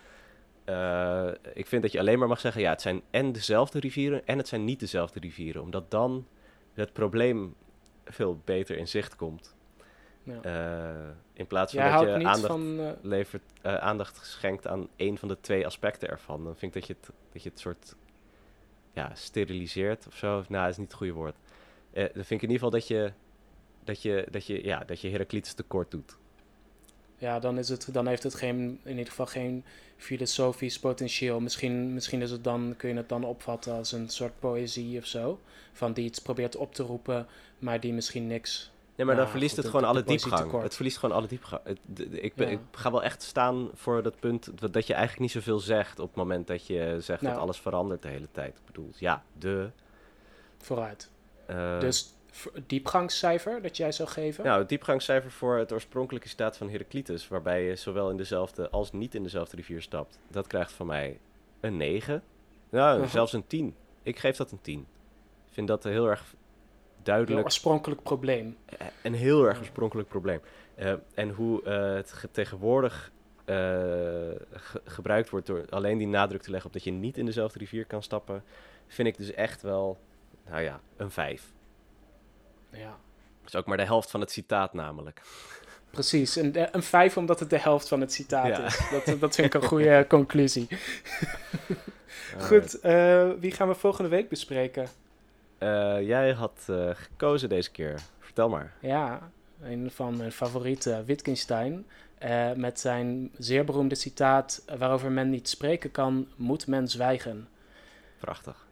Uh, 0.65 1.29
ik 1.55 1.67
vind 1.67 1.83
dat 1.83 1.93
je 1.93 1.99
alleen 1.99 2.19
maar 2.19 2.29
mag 2.29 2.41
zeggen, 2.41 2.61
ja, 2.61 2.71
het 2.71 2.81
zijn 2.81 3.03
en 3.11 3.33
dezelfde 3.33 3.81
rivieren 3.81 4.27
en 4.27 4.39
het 4.39 4.49
zijn 4.49 4.65
niet 4.65 4.81
dezelfde 4.81 5.21
rivieren. 5.21 5.63
Omdat 5.63 5.91
dan 5.91 6.27
het 6.75 6.93
probleem 6.93 7.55
veel 8.05 8.41
beter 8.45 8.77
in 8.77 8.89
zicht 8.89 9.17
komt. 9.17 9.55
Ja. 10.23 10.41
Uh, 10.45 11.09
in 11.33 11.47
plaats 11.47 11.73
van 11.73 11.83
Jij 11.83 11.93
dat 11.93 12.03
je 12.03 12.13
aandacht, 12.27 12.47
van, 12.47 12.81
uh... 12.81 12.91
levert, 13.03 13.43
aandacht 13.63 14.27
schenkt 14.27 14.67
aan 14.67 14.89
één 14.97 15.19
van 15.19 15.29
de 15.29 15.41
twee 15.41 15.67
aspecten 15.67 16.09
ervan. 16.09 16.45
Dan 16.45 16.57
vind 16.57 16.75
ik 16.75 16.81
dat 16.81 16.89
je 16.89 16.97
het, 17.01 17.11
dat 17.33 17.43
je 17.43 17.49
het 17.49 17.61
soort 17.61 17.95
ja, 18.97 19.11
steriliseert 19.15 20.07
of 20.07 20.17
zo. 20.17 20.45
Nou, 20.49 20.63
dat 20.63 20.71
is 20.71 20.77
niet 20.77 20.87
het 20.87 20.97
goede 20.97 21.13
woord. 21.13 21.35
dan 21.93 22.09
vind 22.13 22.31
ik 22.31 22.43
in 22.43 22.51
ieder 22.51 22.53
geval 22.53 22.71
dat 22.71 22.89
je, 22.89 23.13
dat 23.85 24.03
je, 24.03 24.27
dat 24.31 24.47
je, 24.47 24.65
ja, 24.65 24.85
dat 24.87 25.01
je 25.01 25.09
Heraclitus 25.09 25.53
tekort 25.53 25.91
doet. 25.91 26.17
Ja, 27.19 27.39
dan, 27.39 27.59
is 27.59 27.69
het, 27.69 27.89
dan 27.93 28.07
heeft 28.07 28.23
het 28.23 28.35
geen, 28.35 28.81
in 28.83 28.91
ieder 28.91 29.07
geval 29.07 29.27
geen 29.27 29.65
filosofisch 29.97 30.79
potentieel. 30.79 31.41
Misschien, 31.41 31.95
misschien 31.95 32.23
is 32.23 32.31
het 32.31 32.45
dan, 32.45 32.75
kun 32.77 32.89
je 32.89 32.97
het 32.97 33.09
dan 33.09 33.25
opvatten 33.25 33.73
als 33.73 33.93
een 33.93 34.09
soort 34.09 34.39
poëzie 34.39 34.99
of 34.99 35.07
zo. 35.07 35.41
Van 35.73 35.93
die 35.93 36.05
iets 36.05 36.19
probeert 36.19 36.57
op 36.57 36.75
te 36.75 36.83
roepen, 36.83 37.27
maar 37.59 37.81
die 37.81 37.93
misschien 37.93 38.27
niks 38.27 38.71
Nee, 38.97 39.07
maar 39.07 39.17
dan 39.17 39.29
verliest 39.29 39.55
goed, 39.55 39.63
het 39.63 39.73
gewoon 39.73 39.89
alle 39.89 40.03
diepgang. 40.03 40.63
Het 40.63 40.75
verliest 40.75 40.99
gewoon 40.99 41.17
alle 41.17 41.27
diepgang. 41.27 41.61
Het, 41.65 41.79
ik, 42.11 42.35
ben, 42.35 42.51
ja. 42.51 42.53
ik, 42.53 42.61
ga 42.73 42.91
wel 42.91 43.03
echt 43.03 43.23
staan 43.23 43.71
voor 43.75 44.03
dat 44.03 44.21
punt 44.21 44.73
dat 44.73 44.87
je 44.87 44.93
eigenlijk 44.93 45.23
niet 45.23 45.31
zoveel 45.31 45.59
zegt 45.59 45.99
op 45.99 46.09
het 46.09 46.17
moment 46.17 46.47
dat 46.47 46.67
je 46.67 46.97
zegt 47.01 47.21
nou. 47.21 47.35
dat 47.35 47.43
alles 47.43 47.59
verandert 47.59 48.03
de 48.03 48.09
hele 48.09 48.29
tijd. 48.33 48.57
Ik 48.57 48.67
bedoel, 48.67 48.91
ja, 48.97 49.23
de. 49.39 49.71
Vooruit. 50.59 51.11
Uh, 51.51 51.81
dus 51.81 52.15
diepgangscijfer 52.67 53.63
dat 53.63 53.77
jij 53.77 53.93
zou 53.93 54.09
geven? 54.09 54.45
Nou, 54.45 54.59
het 54.59 54.69
diepgangscijfer 54.69 55.31
voor 55.31 55.57
het 55.57 55.73
oorspronkelijke 55.73 56.29
staat 56.29 56.57
van 56.57 56.71
Heraclitus, 56.71 57.29
waarbij 57.29 57.65
je 57.65 57.77
zowel 57.77 58.11
in 58.11 58.17
dezelfde 58.17 58.71
als 58.71 58.93
niet 58.93 59.15
in 59.15 59.23
dezelfde 59.23 59.57
rivier 59.57 59.83
stapt, 59.83 60.19
dat 60.29 60.47
krijgt 60.47 60.73
van 60.73 60.87
mij 60.87 61.19
een 61.61 61.77
9. 61.77 62.23
Nou, 62.69 62.97
uh 62.97 63.03
-huh. 63.03 63.13
zelfs 63.13 63.33
een 63.33 63.47
10. 63.47 63.75
Ik 64.03 64.19
geef 64.19 64.37
dat 64.37 64.51
een 64.51 64.61
10. 64.61 64.79
Ik 65.47 65.53
vind 65.53 65.69
dat 65.69 65.85
heel 65.85 66.07
erg 66.07 66.35
duidelijk. 67.07 67.39
Een 67.39 67.45
oorspronkelijk 67.45 68.03
probleem. 68.03 68.57
Een 69.03 69.15
heel 69.15 69.45
erg 69.45 69.59
oorspronkelijk 69.59 70.09
probleem. 70.09 70.41
Uh, 70.79 70.93
en 71.15 71.31
hoe 71.31 71.63
uh, 71.65 71.95
het 71.95 72.29
tegenwoordig 72.31 73.13
uh, 73.45 73.55
ge 74.53 74.81
gebruikt 74.85 75.31
wordt 75.31 75.47
door 75.47 75.65
alleen 75.71 75.99
die 75.99 76.07
nadruk 76.07 76.43
te 76.43 76.51
leggen 76.51 76.69
op 76.69 76.73
dat 76.73 76.85
je 76.85 76.91
niet 76.91 77.19
in 77.19 77.27
dezelfde 77.27 77.59
rivier 77.59 77.87
kan 77.87 78.03
stappen, 78.03 78.45
vind 78.87 79.09
ik 79.09 79.17
dus 79.17 79.33
echt 79.33 79.63
wel, 79.63 79.99
nou 80.49 80.63
ja, 80.63 80.81
een 80.97 81.11
vijf. 81.11 81.53
Ja. 82.71 82.97
Dat 83.41 83.55
is 83.55 83.57
ook 83.57 83.67
maar 83.67 83.77
de 83.77 83.85
helft 83.85 84.11
van 84.11 84.21
het 84.21 84.31
citaat 84.31 84.73
namelijk. 84.73 85.21
Precies, 85.91 86.37
een, 86.37 86.77
een 86.77 86.83
vijf 86.83 87.17
omdat 87.17 87.41
het 87.41 87.51
de 87.51 87.59
helft 87.59 87.89
van 87.89 88.01
het 88.01 88.13
citaat 88.13 88.57
ja. 88.57 88.65
is. 88.65 88.81
Dat, 88.91 89.21
dat 89.21 89.35
vind 89.35 89.55
ik 89.55 89.63
een 89.63 89.69
goede 89.69 90.05
conclusie. 90.09 90.69
Goed, 92.39 92.79
wie 93.41 93.51
gaan 93.51 93.69
we 93.69 93.75
volgende 93.75 94.11
week 94.11 94.29
bespreken? 94.29 94.89
Uh, 95.59 96.03
jij 96.03 96.33
had 96.33 96.67
uh, 96.71 96.91
gekozen 96.93 97.49
deze 97.49 97.71
keer. 97.71 98.01
Vertel 98.19 98.49
maar. 98.49 98.73
Ja, 98.81 99.31
een 99.63 99.91
van 99.91 100.17
mijn 100.17 100.33
favorieten, 100.33 101.05
Wittgenstein. 101.05 101.87
Uh, 102.25 102.53
met 102.53 102.81
zijn 102.81 103.31
zeer 103.39 103.65
beroemde 103.65 103.95
citaat: 103.95 104.63
Waarover 104.79 105.11
men 105.11 105.31
niet 105.31 105.49
spreken 105.49 105.91
kan, 105.91 106.27
moet 106.37 106.67
men 106.67 106.89
zwijgen. 106.89 107.49
Prachtig. 108.19 108.67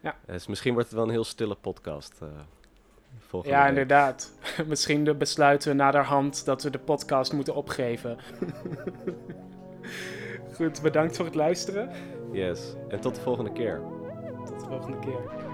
Ja. 0.00 0.16
Dus 0.26 0.46
misschien 0.46 0.72
wordt 0.72 0.88
het 0.88 0.96
wel 0.96 1.06
een 1.06 1.12
heel 1.12 1.24
stille 1.24 1.54
podcast. 1.54 2.18
ja, 3.42 3.60
week. 3.60 3.68
inderdaad. 3.68 4.32
misschien 4.66 5.18
besluiten 5.18 5.70
we 5.70 5.76
naderhand 5.76 6.44
dat 6.44 6.62
we 6.62 6.70
de 6.70 6.78
podcast 6.78 7.32
moeten 7.32 7.54
opgeven. 7.54 8.18
Goed, 10.56 10.82
bedankt 10.82 11.16
voor 11.16 11.24
het 11.24 11.34
luisteren. 11.34 11.90
Yes, 12.32 12.74
en 12.88 13.00
tot 13.00 13.14
de 13.14 13.20
volgende 13.20 13.52
keer. 13.52 13.80
Tot 14.46 14.60
de 14.60 14.66
volgende 14.66 14.98
keer. 14.98 15.51